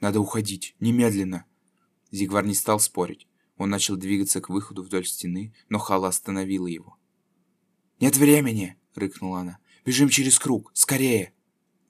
[0.00, 1.44] Надо уходить, немедленно».
[2.10, 3.28] Зигвар не стал спорить.
[3.60, 6.96] Он начал двигаться к выходу вдоль стены, но Хала остановила его.
[8.00, 9.58] «Нет времени!»— рыкнула она.
[9.84, 10.70] «Бежим через круг!
[10.72, 11.34] Скорее!»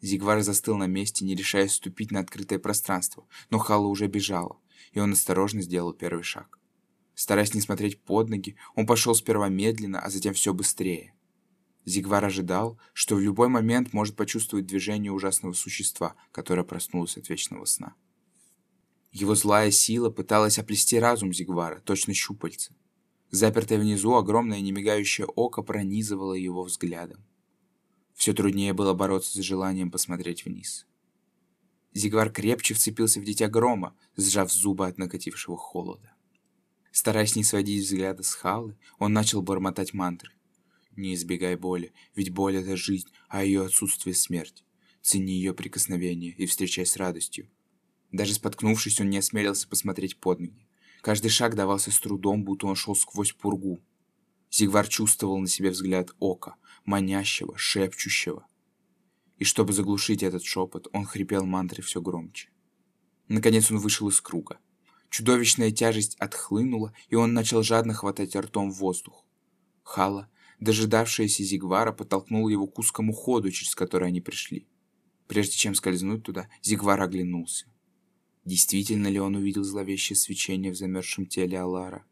[0.01, 4.59] Зигвар застыл на месте, не решаясь ступить на открытое пространство, но Хала уже бежала
[4.91, 6.59] и он осторожно сделал первый шаг.
[7.15, 11.15] Стараясь не смотреть под ноги, он пошел сперва медленно, а затем все быстрее.
[11.85, 17.65] Зигвар ожидал, что в любой момент может почувствовать движение ужасного существа, которое проснулось от вечного
[17.65, 17.95] сна.
[19.13, 22.75] Его злая сила пыталась оплести разум Зигвара, точно щупальца.
[23.31, 27.25] Запертое внизу огромное немигающее око пронизывало его взглядом.
[28.15, 30.87] Все труднее было бороться с желанием посмотреть вниз.
[31.93, 36.13] Зигвар крепче вцепился в дитя грома, сжав зубы от накатившего холода.
[36.93, 40.33] Стараясь не сводить взгляда с Халы, он начал бормотать мантры.
[40.97, 44.65] «Не избегай боли, ведь боль— это жизнь, а ее отсутствие— смерть.
[45.03, 47.49] Цени ее прикосновение и встречай с радостью».
[48.13, 50.67] Даже споткнувшись, он не осмелился посмотреть под ноги.
[51.01, 53.81] Каждый шаг давался с трудом, будто он шел сквозь пургу.
[54.51, 58.47] Зигвар чувствовал на себе взгляд ока, манящего, шепчущего
[59.41, 62.51] и чтобы заглушить этот шепот, он хрипел мантры все громче.
[63.27, 64.59] Наконец он вышел из круга.
[65.09, 69.25] Чудовищная тяжесть отхлынула, и он начал жадно хватать ртом воздух.
[69.83, 70.29] Хала,
[70.61, 74.69] дожидавшаяся Зигвара, подтолкнула его к узкому ходу, через который они пришли.
[75.27, 77.67] Прежде чем скользнуть туда, Зигвар оглянулся.
[78.51, 82.05] Действительно ли он увидел зловещее свечение в замерзшем теле Алара?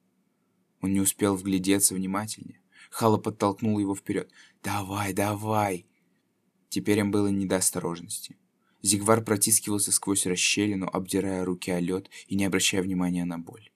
[0.80, 2.60] Он не успел вглядеться внимательнее.
[2.90, 4.30] Хала подтолкнул его вперед.
[4.62, 5.84] «Давай, давай!»
[6.68, 8.36] Теперь им было не до осторожности.
[8.82, 13.72] Зигвар протискивался сквозь расщелину, обдирая руки о лед и не обращая внимания на боль.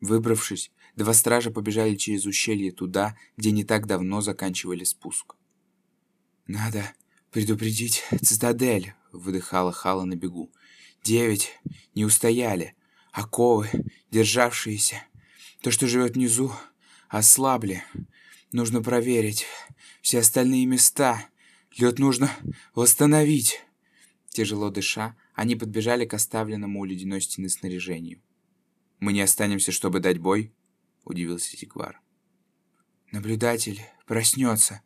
[0.00, 5.34] Выбравшись, два стража побежали через ущелье туда, где не так давно заканчивали спуск.
[6.46, 6.94] «Надо
[7.32, 10.52] предупредить цитадель»,— выдыхала Хала на бегу.
[11.02, 11.58] «Девять
[11.94, 12.74] не устояли.
[13.12, 13.68] Оковы,
[14.10, 15.04] державшиеся.
[15.60, 16.52] То, что живет внизу,
[17.08, 17.84] ослабли.
[18.52, 19.46] Нужно проверить
[20.00, 21.28] все остальные места.
[21.76, 22.30] Лед нужно
[22.74, 23.60] восстановить.
[24.28, 28.20] Тяжело дыша, они подбежали к оставленному у ледяной стены снаряжению.
[28.98, 30.54] «Мы не останемся, чтобы дать бой?»—
[31.04, 32.00] удивился Зигвар.
[33.10, 34.80] «Наблюдатель проснется,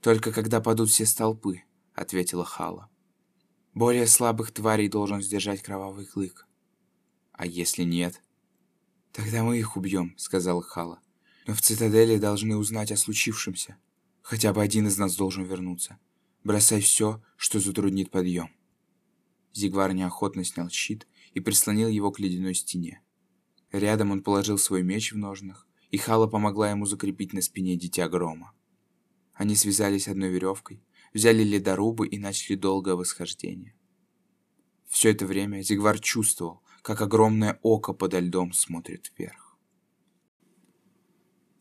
[0.00, 1.62] только когда падут все столпы»,—
[1.94, 2.88] ответила Хала.
[3.76, 6.48] «Более слабых тварей должен сдержать кровавый клык».
[7.32, 8.22] «А если нет?»
[9.12, 10.98] «Тогда мы их убьем»,— сказала Хала.
[11.46, 13.76] «Но в цитадели должны узнать о случившемся.
[14.22, 15.98] Хотя бы один из нас должен вернуться.
[16.42, 18.50] Бросай все, что затруднит подъем.
[19.52, 23.02] Зигвар неохотно снял щит и прислонил его к ледяной стене.
[23.72, 28.08] Рядом он положил свой меч в ножнах, и Хала помогла ему закрепить на спине дитя
[28.08, 28.52] грома.
[29.34, 30.82] Они связались одной веревкой,
[31.16, 33.74] взяли ледорубы и начали долгое восхождение.
[34.86, 39.56] Все это время Зигвар чувствовал, как огромное око подо льдом смотрит вверх.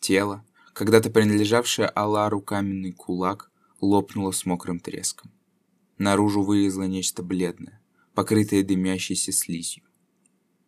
[0.02, 3.50] Тело, когда-то принадлежавшее Алару каменный кулак,
[3.80, 5.32] лопнуло с мокрым треском.
[5.98, 7.82] Наружу вылезло нечто бледное,
[8.14, 9.84] покрытое дымящейся слизью.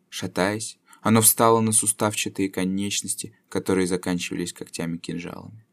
[0.08, 5.66] Шатаясь, оно встало на суставчатые конечности, которые заканчивались когтями-кинжалами.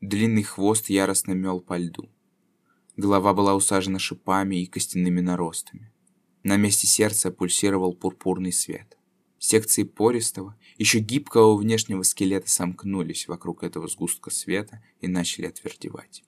[0.00, 2.08] Длинный хвост яростно мел по льду.
[3.00, 5.90] Голова была усажена шипами и костяными наростами.
[6.42, 8.98] На месте сердца пульсировал пурпурный свет.
[9.38, 16.22] Секции пористого, еще гибкого внешнего скелета сомкнулись вокруг этого сгустка света и начали отвердевать.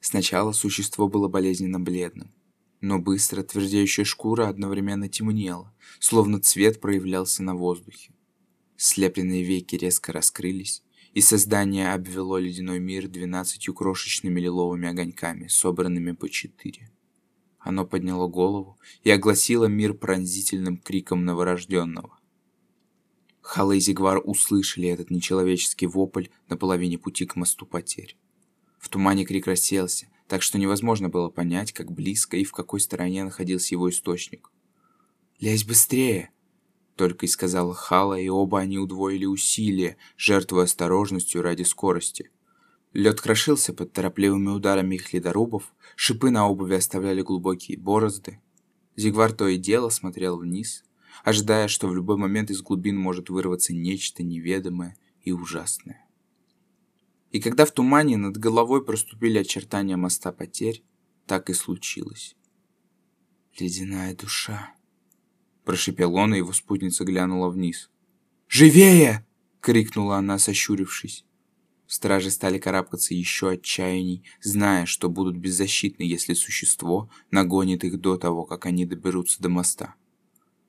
[0.00, 2.32] Сначала существо было болезненно бледным.
[2.80, 8.14] Но быстро твердеющая шкура одновременно темнела, словно цвет проявлялся на воздухе.
[8.78, 10.82] Слепленные веки резко раскрылись,
[11.14, 16.90] и создание обвело ледяной мир двенадцатью крошечными лиловыми огоньками, собранными по четыре.
[17.58, 22.18] Оно подняло голову и огласило мир пронзительным криком новорожденного.
[23.40, 28.16] Хала и Зигвар услышали этот нечеловеческий вопль на половине пути к мосту потерь.
[28.78, 33.24] В тумане крик расселся, так что невозможно было понять, как близко и в какой стороне
[33.24, 34.50] находился его источник.
[35.40, 36.30] «Лезь быстрее!»
[36.98, 42.32] Только и сказала Хала, и оба они удвоили усилия, жертвуя осторожностью ради скорости.
[42.92, 48.40] Лед крошился под торопливыми ударами их ледорубов, шипы на обуви оставляли глубокие борозды.
[48.96, 50.82] Зигвар то и дело смотрел вниз,
[51.22, 56.04] ожидая, что в любой момент из глубин может вырваться нечто неведомое и ужасное.
[57.30, 60.82] И когда в тумане над головой проступили очертания моста потерь,
[61.26, 62.34] так и случилось.
[63.56, 64.74] «Ледяная душа»,—
[65.68, 67.90] прошипел он, и его спутница глянула вниз.
[68.48, 69.26] «Живее!»—
[69.60, 71.26] крикнула она, сощурившись.
[71.86, 78.46] Стражи стали карабкаться еще отчаянней, зная, что будут беззащитны, если существо нагонит их до того,
[78.46, 79.94] как они доберутся до моста.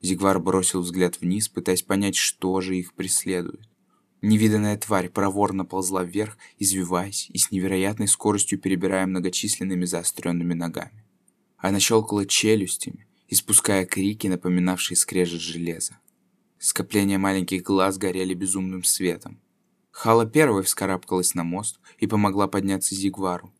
[0.02, 3.70] Зигвар бросил взгляд вниз, пытаясь понять, что же их преследует.
[4.20, 11.06] Невиданная тварь проворно ползла вверх, извиваясь и с невероятной скоростью перебирая многочисленными заостренными ногами.
[11.56, 15.98] Она щелкала челюстями, испуская крики, напоминавшие скрежет железа.
[16.58, 19.40] Скопления маленьких глаз горели безумным светом.
[19.92, 23.54] Хала первой вскарабкалась на мост и помогла подняться Зигвару,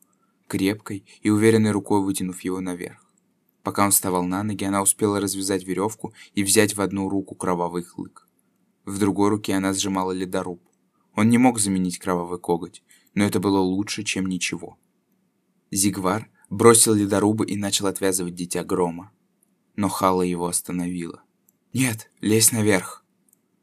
[0.49, 3.07] крепкой и уверенной рукой вытянув его наверх.
[3.63, 7.83] Пока он вставал на ноги, она успела развязать веревку и взять в одну руку кровавый
[7.83, 8.27] клык.
[8.85, 10.63] В другой руке она сжимала ледоруб.
[11.15, 12.83] Он не мог заменить кровавый коготь,
[13.15, 14.79] но это было лучше, чем ничего.
[15.71, 19.13] Зигвар бросил ледорубы и начал отвязывать дитя грома.
[19.77, 21.23] Но Хала его остановила.
[21.73, 23.05] «Нет, лезь наверх!»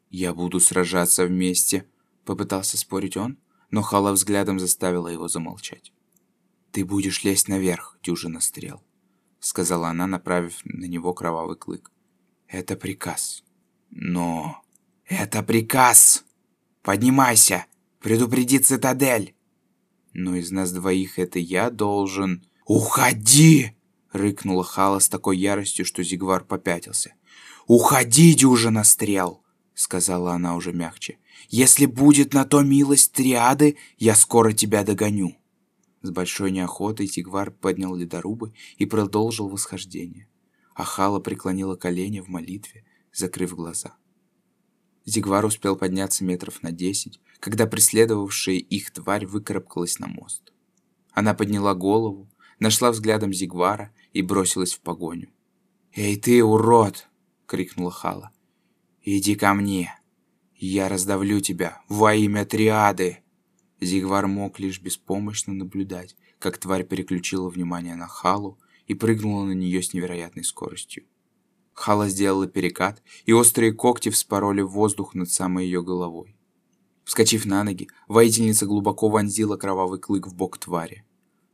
[0.09, 1.85] «Я буду сражаться вместе»,—
[2.25, 3.37] попытался спорить он,
[3.71, 5.91] но Хала взглядом заставила его замолчать.
[6.71, 8.83] «Ты будешь лезть наверх, дюжина стрел»,—
[9.39, 11.91] сказала она, направив на него кровавый клык.
[12.47, 13.43] «Это приказ.
[13.89, 14.61] Но...»
[15.05, 16.25] «Это приказ!
[16.81, 17.65] Поднимайся!
[17.99, 19.35] Предупреди цитадель!»
[20.13, 23.71] «Но из нас двоих это я должен...» «Уходи!»—
[24.11, 27.13] рыкнула Хала с такой яростью, что Зигвар попятился.
[27.67, 29.43] «Уходи, дюжина стрел!»—
[29.73, 31.17] сказала она уже мягче.
[31.49, 35.35] «Если будет на то милость триады, я скоро тебя догоню!»
[36.01, 40.27] С большой неохотой Зигвар поднял ледорубы и продолжил восхождение.
[40.73, 43.95] А Хала преклонила колени в молитве, закрыв глаза.
[45.05, 50.53] Зигвар успел подняться метров на десять, когда преследовавшая их тварь выкарабкалась на мост.
[51.13, 52.29] Она подняла голову,
[52.59, 55.29] нашла взглядом Зигвара и бросилась в погоню.
[55.93, 57.07] «Эй ты, урод!»—
[57.45, 58.31] крикнула Хала.
[59.03, 59.93] «Иди ко мне!
[60.55, 63.19] Я раздавлю тебя во имя Триады!»
[63.79, 68.57] Зигвар мог лишь беспомощно наблюдать, как тварь переключила внимание на Халу
[68.87, 71.03] и прыгнула на нее с невероятной скоростью.
[71.73, 76.35] Хала сделала перекат, и острые когти вспороли воздух над самой ее головой.
[77.03, 81.05] Вскочив на ноги, воительница глубоко вонзила кровавый клык в бок твари.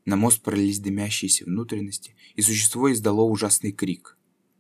[0.05, 4.17] На мост пролились дымящиеся внутренности, и существо издало ужасный крик.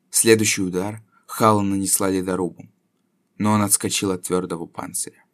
[0.09, 2.71] Следующий удар Хала нанесла ледорубом,
[3.37, 5.25] но он отскочил от твердого панциря.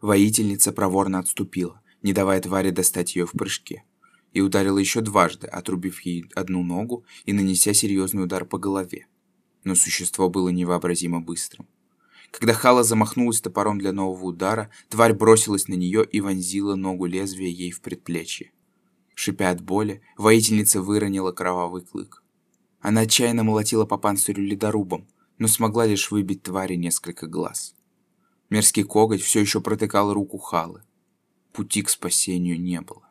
[0.00, 3.84] Воительница проворно отступила, не давая твари достать ее в прыжке,
[4.32, 9.06] и ударила еще дважды, отрубив ей одну ногу и нанеся серьезный удар по голове
[9.66, 11.66] но существо было невообразимо быстрым.
[12.30, 17.48] Когда Хала замахнулась топором для нового удара, тварь бросилась на нее и вонзила ногу лезвия
[17.48, 18.52] ей в предплечье.
[19.18, 22.22] Шипя от боли, воительница выронила кровавый клык.
[22.80, 25.08] Она отчаянно молотила по панцирю ледорубом,
[25.38, 27.74] но смогла лишь выбить твари несколько глаз.
[28.50, 30.82] Мерзкий коготь все еще протыкал руку Халы.
[31.54, 33.08] Пути к спасению не было.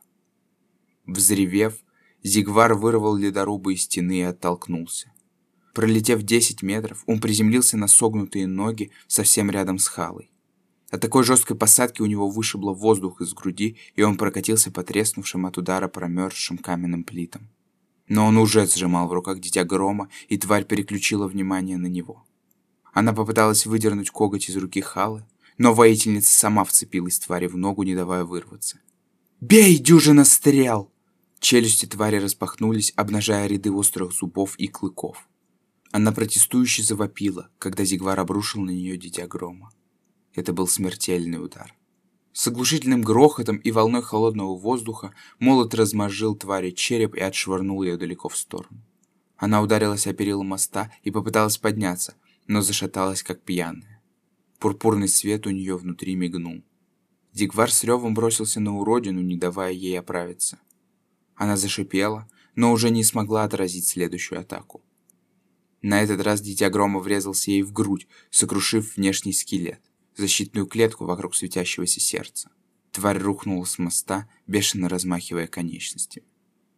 [1.08, 1.80] Взревев,
[2.22, 5.12] Зигвар вырвал ледорубы из стены и оттолкнулся.
[5.74, 10.32] Пролетев 10 метров, он приземлился на согнутые ноги совсем рядом с Халой.
[10.92, 15.46] От такой жесткой посадки у него вышибло воздух из груди, и он прокатился по треснувшим
[15.46, 17.50] от удара промерзшим каменным плитам.
[18.08, 22.24] Но он уже сжимал в руках дитя грома, и тварь переключила внимание на него.
[22.94, 25.26] Она попыталась выдернуть коготь из руки Халы,
[25.58, 28.80] но воительница сама вцепилась твари в ногу, не давая вырваться.
[29.42, 30.92] «Бей, дюжина стрел!»
[31.40, 35.28] Челюсти твари распахнулись, обнажая ряды острых зубов и клыков.
[35.92, 39.72] Она протестующе завопила, когда Зигвар обрушил на нее дитя грома.
[40.36, 41.74] Это был смертельный удар.
[42.34, 48.28] С оглушительным грохотом и волной холодного воздуха молот размозжил твари череп и отшвырнул ее далеко
[48.28, 48.84] в сторону.
[49.38, 52.16] Она ударилась о перила моста и попыталась подняться,
[52.48, 54.02] но зашаталась, как пьяная.
[54.60, 56.62] Пурпурный свет у нее внутри мигнул.
[57.34, 60.60] Дигвар с ревом бросился на уродину, не давая ей оправиться.
[61.36, 64.82] Она зашипела, но уже не смогла отразить следующую атаку.
[65.82, 69.82] На этот раз дитя грома врезался ей в грудь, сокрушив внешний скелет,
[70.16, 72.52] защитную клетку вокруг светящегося сердца.
[72.92, 76.28] Тварь рухнула с моста, бешено размахивая конечностями.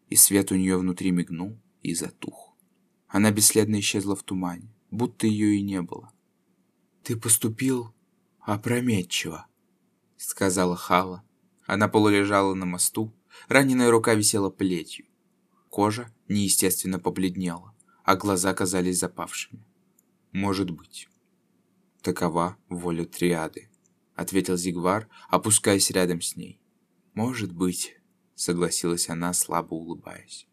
[0.10, 2.56] И свет у нее внутри мигнул и затух.
[3.08, 6.12] Она бесследно исчезла в тумане, будто ее и не было.
[7.04, 7.94] «Ты поступил
[8.40, 9.48] опрометчиво»,—
[10.18, 11.24] сказала Хала.
[11.66, 13.14] Она полулежала на мосту,
[13.48, 15.06] раненая рука висела плетью.
[15.70, 19.64] Кожа неестественно побледнела, а глаза казались запавшими.
[20.32, 21.08] «Может быть».
[22.02, 23.70] «Такова воля триады»,—
[24.16, 26.62] ответил Зигвар, опускаясь рядом с ней.
[27.14, 27.98] «Может быть»,—
[28.36, 30.48] согласилась она, слабо улыбаясь.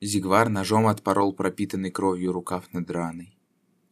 [0.00, 3.38] Зигвар ножом отпорол пропитанный кровью рукав над раной.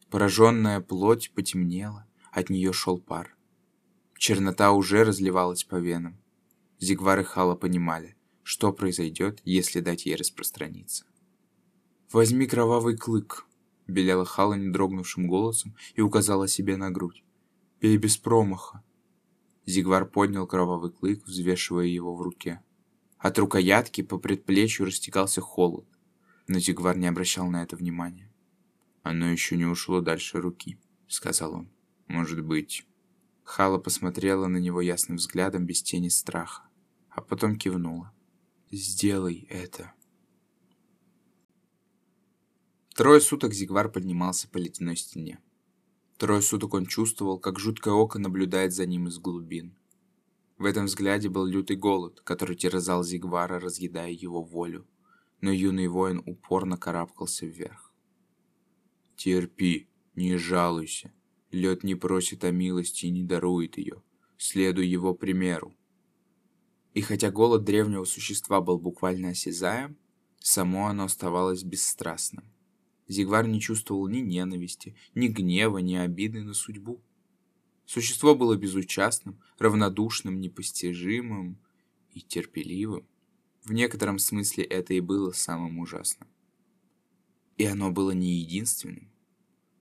[0.09, 3.35] Пораженная плоть потемнела, от нее шел пар.
[4.17, 6.21] Чернота уже разливалась по венам.
[6.79, 11.05] Зигвар и Хала понимали, что произойдет, если дать ей распространиться.
[12.11, 13.47] «Возьми кровавый клык»,—
[13.91, 17.23] белела Хала недрогнувшим голосом и указала себе на грудь.
[17.79, 18.83] «Пей без промаха».
[19.65, 22.61] Зигвар поднял кровавый клык, взвешивая его в руке.
[23.17, 25.85] От рукоятки по предплечью растекался холод,
[26.47, 28.31] но Зигвар не обращал на это внимания.
[29.03, 31.69] «Оно еще не ушло дальше руки»,— сказал он.
[32.07, 32.85] «Может быть...»
[33.43, 36.63] Хала посмотрела на него ясным взглядом без тени страха,
[37.09, 38.13] а потом кивнула.
[38.71, 39.93] «Сделай это».
[42.95, 45.39] Трое суток Зигвар поднимался по ледяной стене.
[46.17, 49.75] Трое суток он чувствовал, как жуткое око наблюдает за ним из глубин.
[50.57, 54.87] В этом взгляде был лютый голод, который терзал Зигвара, разъедая его волю.
[55.39, 57.91] Но юный воин упорно карабкался вверх.
[59.15, 61.11] «Терпи, не жалуйся»,
[61.51, 64.01] Лед не просит о милости и не дарует ее.
[64.37, 65.75] Следуй его примеру.
[66.93, 69.97] И хотя голод древнего существа был буквально осязаем,
[70.39, 72.45] само оно оставалось бесстрастным.
[73.11, 77.03] Зигвар не чувствовал ни ненависти, ни гнева, ни обиды на судьбу.
[77.85, 81.59] Существо было безучастным, равнодушным, непостижимым
[82.13, 83.05] и терпеливым.
[83.63, 86.29] В некотором смысле это и было самым ужасным.
[87.57, 89.11] И оно было не единственным.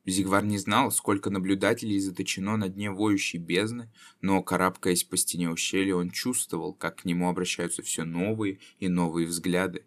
[0.07, 5.95] Зигвар не знал, сколько наблюдателей заточено на дне воющей бездны, но, карабкаясь по стене ущелья,
[5.95, 9.85] он чувствовал, как к нему обращаются все новые и новые взгляды.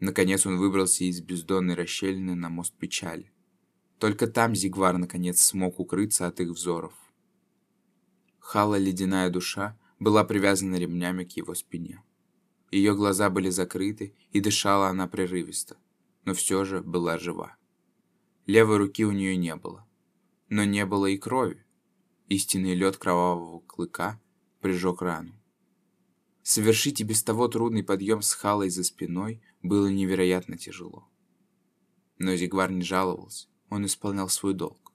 [0.00, 3.32] Наконец он выбрался из бездонной расщелины на мост печали.
[3.98, 6.94] Только там Зигвар наконец смог укрыться от их взоров.
[8.38, 12.02] Хала ледяная душа была привязана ремнями к его спине.
[12.70, 15.76] Ее глаза были закрыты, и дышала она прерывисто,
[16.24, 17.56] но все же была жива.
[18.46, 19.86] Левой руки у нее не было.
[20.48, 21.64] Но не было и крови.
[22.28, 24.20] Истинный лед кровавого клыка
[24.60, 25.34] прижег рану.
[26.42, 31.08] Совершить без того трудный подъем с халой за спиной было невероятно тяжело.
[32.18, 34.92] Но Зигвар не жаловался, он исполнял свой долг.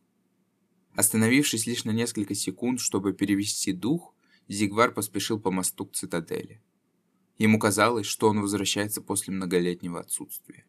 [0.95, 4.13] Остановившись лишь на несколько секунд, чтобы перевести дух,
[4.47, 6.61] Зигвар поспешил по мосту к цитадели.
[7.37, 10.65] Ему казалось, что он возвращается после многолетнего отсутствия.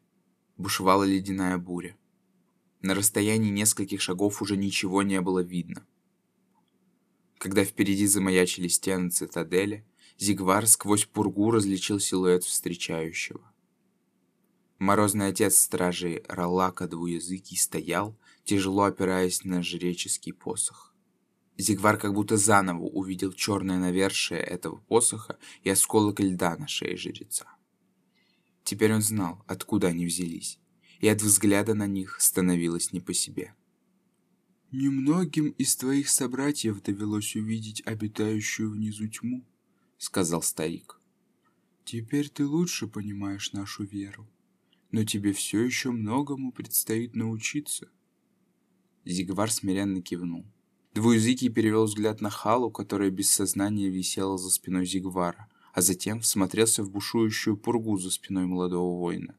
[0.56, 1.96] Бушевала ледяная буря.
[2.80, 5.86] На расстоянии нескольких шагов уже ничего не было видно.
[7.38, 9.84] Когда впереди замаячили стены цитадели,
[10.18, 13.53] Зигвар сквозь пургу различил силуэт встречающего.
[14.84, 20.94] Морозный отец стражей Ралака Двуязыкий стоял, тяжело опираясь на жреческий посох.
[21.56, 27.46] Зигвар как будто заново увидел черное навершие этого посоха и осколок льда на шее жреца.
[28.62, 30.58] Теперь он знал, откуда они взялись
[31.00, 33.54] и от взгляда на них становилось не по себе.
[34.70, 39.46] «Немногим из твоих собратьев довелось увидеть обитающую внизу тьму»,—
[39.96, 41.00] сказал старик.
[41.86, 44.28] «Теперь ты лучше понимаешь нашу веру,
[44.94, 47.88] но тебе все еще многому предстоит научиться».
[49.04, 50.46] Зигвар смиренно кивнул.
[50.94, 56.84] Двуязыкий перевел взгляд на Халу, которая без сознания висела за спиной Зигвара, а затем всмотрелся
[56.84, 59.36] в бушующую пургу за спиной молодого воина.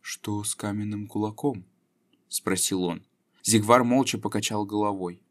[0.00, 1.64] «Что с каменным кулаком?»—
[2.28, 3.06] спросил он.
[3.44, 5.22] Зигвар молча покачал головой.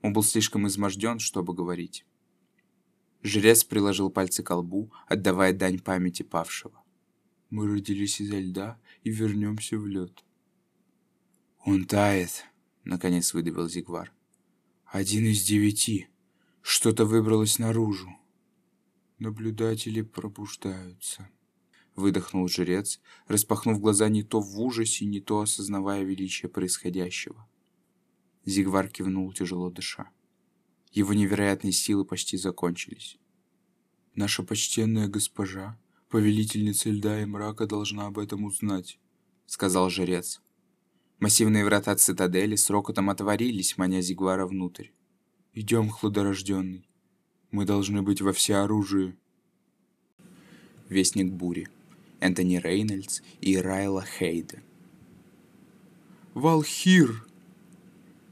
[0.00, 2.06] Он был слишком изможден, чтобы говорить.
[3.22, 6.82] Жрец приложил пальцы к лбу, отдавая дань памяти павшего.
[7.50, 10.24] «Мы родились изо льда и вернемся в лед».
[11.64, 12.44] «Он тает»,—
[12.84, 14.12] наконец выдавил Зигвар.
[14.84, 16.08] «Один из девяти.
[16.62, 18.10] Что-то выбралось наружу.
[19.18, 21.28] Наблюдатели пробуждаются».
[21.94, 27.48] Выдохнул жрец, распахнув глаза не то в ужасе, не то осознавая величие происходящего.
[28.44, 30.08] Зигвар кивнул, тяжело дыша.
[30.92, 33.18] Его невероятные силы почти закончились.
[34.14, 35.78] «Наша почтенная госпожа,
[36.08, 38.98] повелительница льда и мрака, должна об этом узнать»,—
[39.46, 40.40] сказал жрец.
[41.20, 44.88] Массивные врата цитадели с рокотом отворились, маня Зигвара внутрь.
[45.52, 46.88] «Идем, хладорожденный.
[47.50, 49.16] Мы должны быть во всеоружии».
[50.88, 51.68] Вестник бури.
[52.20, 54.62] Энтони Рейнольдс и Райла Хейде.
[56.34, 57.26] «Валхир!»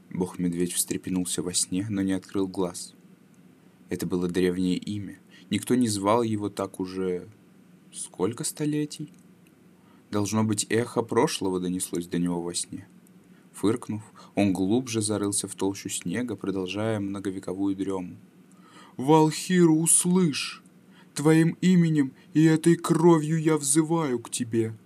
[0.09, 2.93] Бог-медведь встрепенулся во сне, но не открыл глаз.
[3.89, 5.19] Это было древнее имя.
[5.49, 7.27] Никто не звал его так уже...
[7.97, 9.11] Сколько столетий?
[10.11, 12.87] Должно быть, эхо прошлого донеслось до него во сне.
[13.53, 14.03] Фыркнув,
[14.35, 18.17] он глубже зарылся в толщу снега, продолжая многовековую дрему.
[18.97, 20.61] «Валхир, услышь!
[21.15, 24.77] Твоим именем и этой кровью я взываю к тебе!»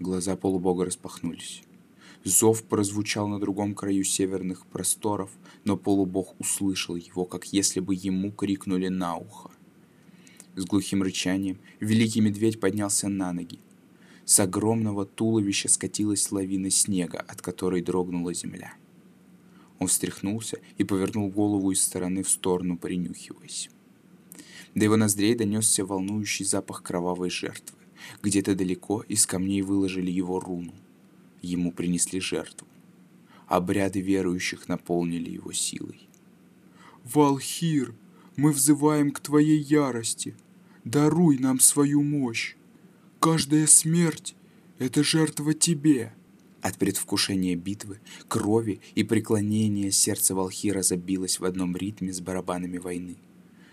[0.00, 1.62] Глаза полубога распахнулись.
[2.24, 5.30] Зов прозвучал на другом краю северных просторов,
[5.64, 9.50] но полубог услышал его, как если бы ему крикнули на ухо.
[10.58, 13.60] С глухим рычанием великий медведь поднялся на ноги.
[14.24, 18.74] С огромного туловища скатилась лавина снега, от которой дрогнула земля.
[19.78, 23.70] Он встряхнулся и повернул голову из стороны в сторону, принюхиваясь.
[24.74, 27.78] До его ноздрей донесся волнующий запах кровавой жертвы.
[28.20, 30.74] Где-то далеко из камней выложили его руну—
[31.40, 32.66] ему принесли жертву.
[33.46, 36.08] Обряды верующих наполнили его силой.
[37.04, 37.94] «Валхир,
[38.34, 40.34] мы взываем к твоей ярости.
[40.84, 42.54] Даруй нам свою мощь.
[43.20, 44.34] Каждая смерть—
[44.78, 46.12] это жертва тебе».
[46.60, 53.16] От предвкушения битвы, крови и преклонения сердце Валхира забилось в одном ритме с барабанами войны,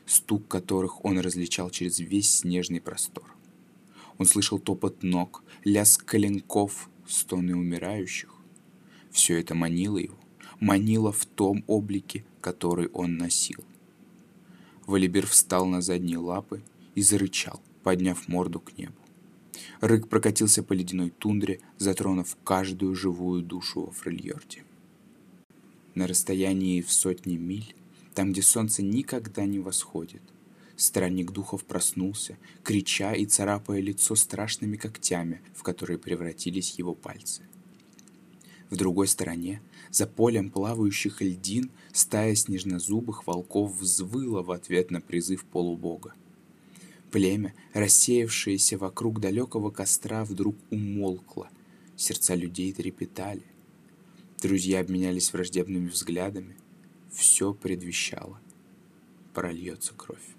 [0.05, 3.35] стук которых он различал через весь снежный простор.
[4.19, 8.33] Он слышал топот ног, лязг коленков, стоны умирающих.
[9.11, 10.17] Все это манило его,
[10.59, 13.63] манило в том облике, который он носил.
[14.85, 16.61] Валибер встал на задние лапы
[16.95, 18.95] и зарычал, подняв морду к небу.
[19.81, 24.63] Рык прокатился по ледяной тундре, затронув каждую живую душу во Фрильорде.
[25.93, 27.75] На расстоянии в сотни миль,
[28.13, 30.21] там, где солнце никогда не восходит,
[30.75, 37.43] Странник духов проснулся, крича и царапая лицо страшными когтями, в которые превратились его пальцы.
[38.69, 45.45] В другой стороне, за полем плавающих льдин, стая снежнозубых волков взвыла в ответ на призыв
[45.45, 46.13] полубога.
[47.11, 51.49] Племя, рассеявшееся вокруг далекого костра, вдруг умолкло.
[51.95, 53.43] Сердца людей трепетали.
[54.41, 56.57] Друзья обменялись враждебными взглядами.
[57.11, 58.39] Все предвещало.
[59.33, 60.35] Прольется кровь.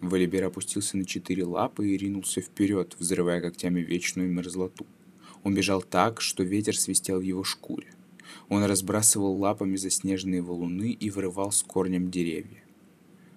[0.00, 4.86] Валибер опустился на четыре лапы и ринулся вперед, взрывая когтями вечную мерзлоту.
[5.42, 7.88] Он бежал так, что ветер свистел в его шкуре.
[8.48, 12.63] Он разбрасывал лапами заснеженные валуны и вырывал с корнем деревья.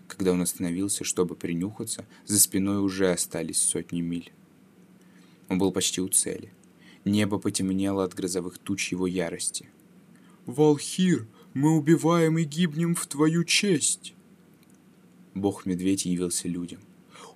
[0.08, 4.32] Когда он остановился, чтобы принюхаться, за спиной уже остались сотни миль.
[5.50, 6.52] Он был почти у цели.
[7.06, 9.70] Небо потемнело от грозовых туч его ярости.
[10.46, 14.14] «Валхир, мы убиваем и гибнем в твою честь!»
[15.34, 16.80] Бог-медведь явился людям.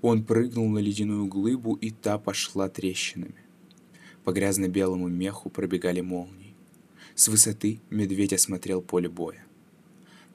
[0.02, 3.35] Он прыгнул на ледяную глыбу, и та пошла трещинами.
[4.23, 6.56] По грязно-белому меху пробегали молнии.
[7.15, 9.45] С высоты медведь осмотрел поле боя.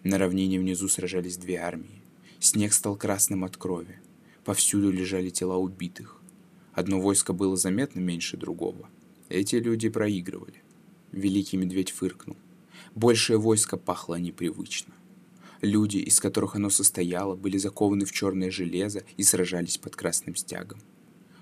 [0.04, 2.02] На равнине внизу сражались две армии.
[2.46, 3.98] Снег стал красным от крови.
[4.44, 6.20] Повсюду лежали тела убитых.
[6.74, 8.88] Одно войско было заметно меньше другого.
[9.28, 10.62] Эти люди проигрывали.
[11.10, 12.36] Великий медведь фыркнул.
[12.94, 14.94] Большее войско пахло непривычно.
[15.60, 20.78] Люди, из которых оно состояло, были закованы в черное железо и сражались под красным стягом.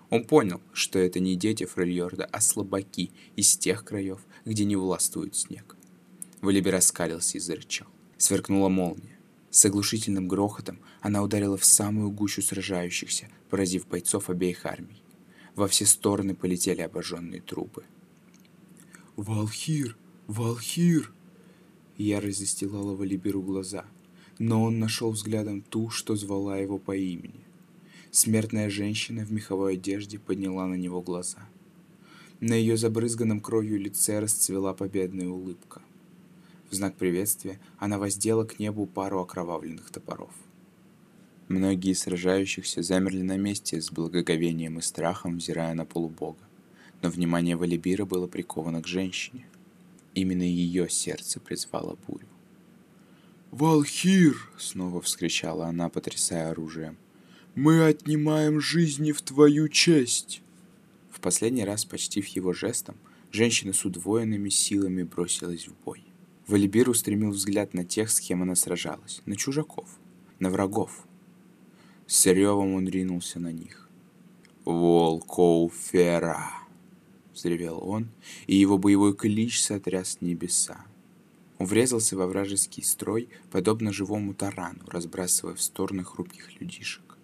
[0.09, 5.37] Он понял, что это не дети Фрильорда, а слабаки из тех краев, где не властвует
[5.37, 5.77] снег.
[6.41, 7.89] Валибер раскалился и зарычал.
[8.17, 9.14] Сверкнула молния.
[9.55, 15.03] С оглушительным грохотом она ударила в самую гущу сражающихся, поразив бойцов обеих армий.
[15.55, 17.85] Во все стороны полетели обожженные трупы.
[19.17, 19.97] «Валхир!
[20.27, 21.13] Валхир!»
[21.97, 23.85] Ярость застилала Валиберу глаза–
[24.39, 27.45] но он нашел взглядом ту, что звала его по имени.
[28.11, 31.49] Смертная женщина в меховой одежде подняла на него глаза.
[32.41, 35.83] На ее забрызганном кровью лице расцвела победная улыбка.
[36.75, 40.33] В знак приветствия она воздела к небу пару окровавленных топоров.
[41.47, 46.41] Многие сражающихся замерли на месте с благоговением и страхом, взирая на полубога.
[47.01, 49.47] Но внимание Валибира было приковано к женщине.
[50.15, 52.27] Именно ее сердце призвало бурю.
[53.53, 56.97] «Валхир!»— снова вскричала она, потрясая оружием.
[57.55, 60.43] Мы отнимаем жизни в твою честь!»
[61.13, 62.97] В последний раз, почтив его жестом,
[63.31, 66.03] женщина с удвоенными силами бросилась в бой.
[66.47, 69.89] Валибир устремил взгляд на тех, с кем она сражалась, на чужаков,
[70.39, 71.07] на врагов.
[72.07, 73.89] С ревом он ринулся на них.
[74.67, 76.51] «Волкоуфера!»—
[77.35, 78.11] взревел он,
[78.47, 80.85] и его боевой клич сотряс небеса.
[81.59, 87.17] Он врезался во вражеский строй, подобно живому тарану, разбрасывая в стороны хрупких людишек.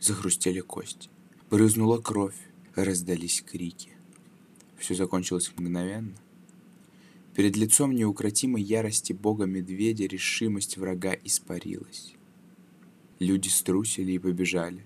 [0.00, 1.08] Захрустели кости,
[1.50, 2.36] брызнула кровь,
[2.74, 3.92] раздались крики.
[4.76, 6.16] Все закончилось мгновенно.
[7.34, 12.14] Перед лицом неукротимой ярости бога-медведя решимость врага испарилась.
[13.20, 14.84] Люди струсили и побежали.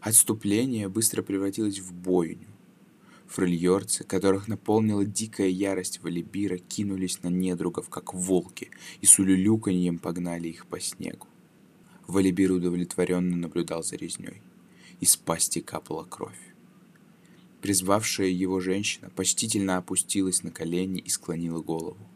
[0.00, 2.48] Отступление быстро превратилось в бойню.
[3.26, 10.48] Фрильорцы, которых наполнила дикая ярость Валибира, кинулись на недругов, как волки, и с улюлюканьем погнали
[10.48, 11.26] их по снегу.
[12.06, 14.42] Валибир удовлетворенно наблюдал за резней.
[15.00, 16.51] Из пасти капала кровь.
[17.62, 22.06] Призвавшая его женщина почтительно опустилась на колени и склонила голову.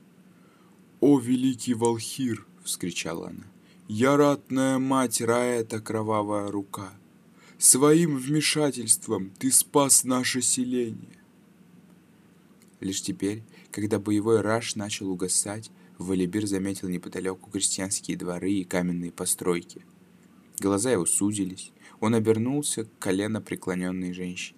[1.00, 3.46] «О, великий Волхир!»— вскричала она.
[3.88, 6.92] «Я ратная мать Раэта кровавая рука!»
[7.58, 11.18] Своим вмешательством ты спас наше селение.
[12.80, 19.86] Лишь теперь, когда боевой раж начал угасать, Валибир заметил неподалеку крестьянские дворы и каменные постройки.
[20.60, 24.55] Глаза его сузились, он обернулся к колено преклоненной женщине.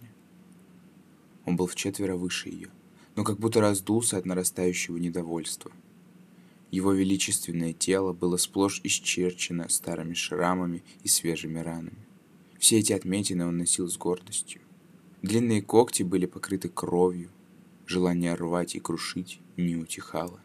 [1.48, 2.68] Он был в четверо выше ее,
[3.16, 5.72] но как будто раздулся от нарастающего недовольства.
[6.70, 12.06] Его величественное тело было сплошь исчерчено старыми шрамами и свежими ранами.
[12.58, 14.60] Все эти отметины он носил с гордостью.
[15.22, 17.30] Длинные когти были покрыты кровью.
[17.86, 20.42] Желание рвать и крушить не утихало.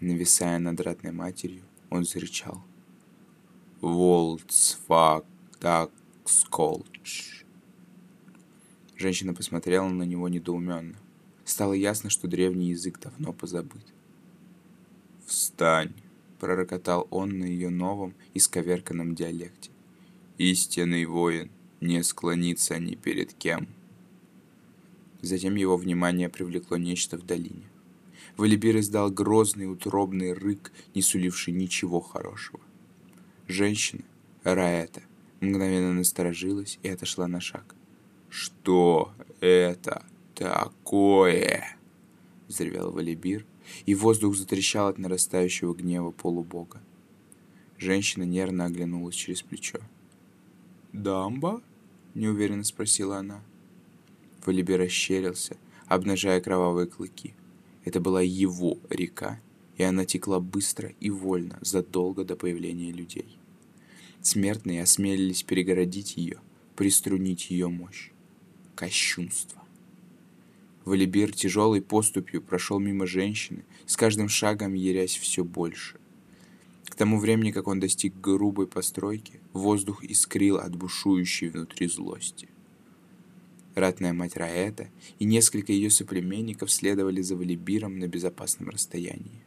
[0.00, 2.62] Нависая над ратной матерью, он зарычал.
[3.80, 5.24] «Волцфак
[5.58, 5.90] так
[6.26, 7.39] сколч!»
[9.00, 10.94] Женщина посмотрела на него недоуменно.
[11.46, 13.86] Стало ясно, что древний язык давно позабыт.
[15.24, 15.94] «Встань!»—
[16.38, 19.70] пророкотал он на ее новом, исковерканном диалекте.
[20.36, 21.50] Истинный воин
[21.80, 23.68] не склонится ни перед кем.
[25.22, 27.70] Затем его внимание привлекло нечто в долине.
[28.36, 32.60] Валибир издал грозный утробный рык, не суливший ничего хорошего.
[33.48, 34.02] Женщина,
[34.44, 35.00] Раэта,
[35.40, 37.74] мгновенно насторожилась и отошла на шаг.
[38.30, 41.76] «Что это такое?»—
[42.48, 43.44] взревел Валибир,
[43.86, 46.80] и воздух затрещал от нарастающего гнева полубога.
[47.76, 49.80] Женщина нервно оглянулась через плечо.
[50.92, 51.60] «Дамба?»—
[52.14, 53.42] неуверенно спросила она.
[54.46, 57.34] Валибе расщерился, обнажая кровавые клыки.
[57.84, 59.40] Это была его река,
[59.76, 63.38] и она текла быстро и вольно, задолго до появления людей.
[64.22, 66.38] Смертные осмелились перегородить ее,
[66.76, 68.10] приструнить ее мощь.
[68.80, 69.62] Кощунство.
[70.84, 76.00] Валибир тяжелой поступью прошел мимо женщины, с каждым шагом ярясь все больше
[77.00, 82.46] тому времени, как он достиг грубой постройки, воздух искрил от бушующей внутри злости.
[83.74, 89.42] Ратная мать Раэта и несколько ее соплеменников следовали за Валибиром на безопасном расстоянии.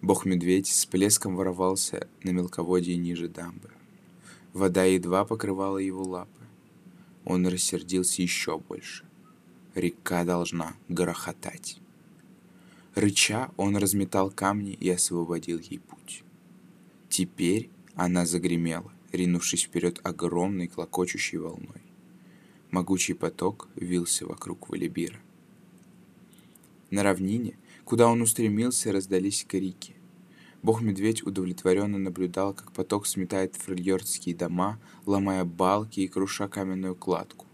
[0.00, 3.70] Бог-медведь с плеском ворвался на мелководье ниже дамбы.
[4.52, 6.39] Вода едва покрывала его лапы.
[7.24, 9.04] Он рассердился еще больше.
[9.74, 11.78] Река должна грохотать.
[12.94, 16.24] Рыча, он разметал камни и освободил ей путь.
[17.08, 21.82] Теперь она загремела, ринувшись вперед огромной клокочущей волной.
[22.70, 25.20] Могучий поток вился вокруг Валибира.
[26.90, 29.94] На равнине, куда он устремился, раздались крики.
[30.62, 37.46] Бог-медведь удовлетворенно наблюдал, как поток сметает фрильордские дома, ломая балки и круша каменную кладку.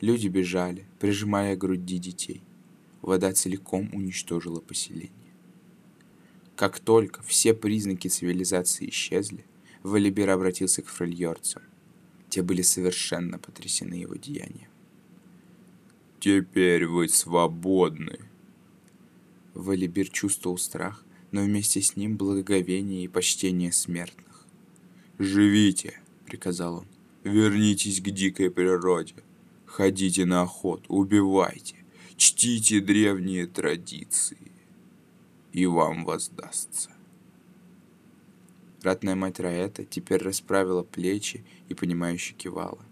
[0.00, 2.42] Люди бежали, прижимая к груди детей.
[3.02, 5.12] Вода целиком уничтожила поселение.
[6.54, 9.44] Как только все признаки цивилизации исчезли,
[9.82, 11.62] Валибер обратился к фрильорцам.
[12.28, 14.68] Те были совершенно потрясены его деянием.
[16.20, 18.20] «Теперь вы свободны!»
[19.54, 24.46] Валибир чувствовал страх, но вместе с ним благоговение и почтение смертных.
[25.18, 26.86] «Живите!»— приказал он.
[27.24, 29.14] «Вернитесь к дикой природе.
[29.66, 31.76] Ходите на охоту, убивайте,
[32.16, 34.50] чтите древние традиции
[35.52, 36.90] и вам воздастся.
[38.82, 42.84] Ратная мать Раэта теперь расправила плечи и понимающе кивала.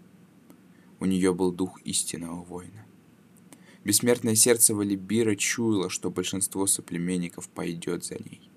[0.99, 2.85] У нее был дух истинного воина.
[3.89, 8.47] Бессмертное сердце Валибира чуяло, что большинство соплеменников пойдет за ней.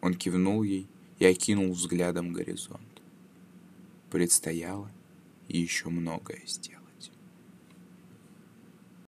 [0.00, 0.88] Он кивнул ей
[1.18, 3.02] и окинул взглядом горизонт.
[4.10, 4.90] предстояло
[5.46, 6.81] еще многое сделать.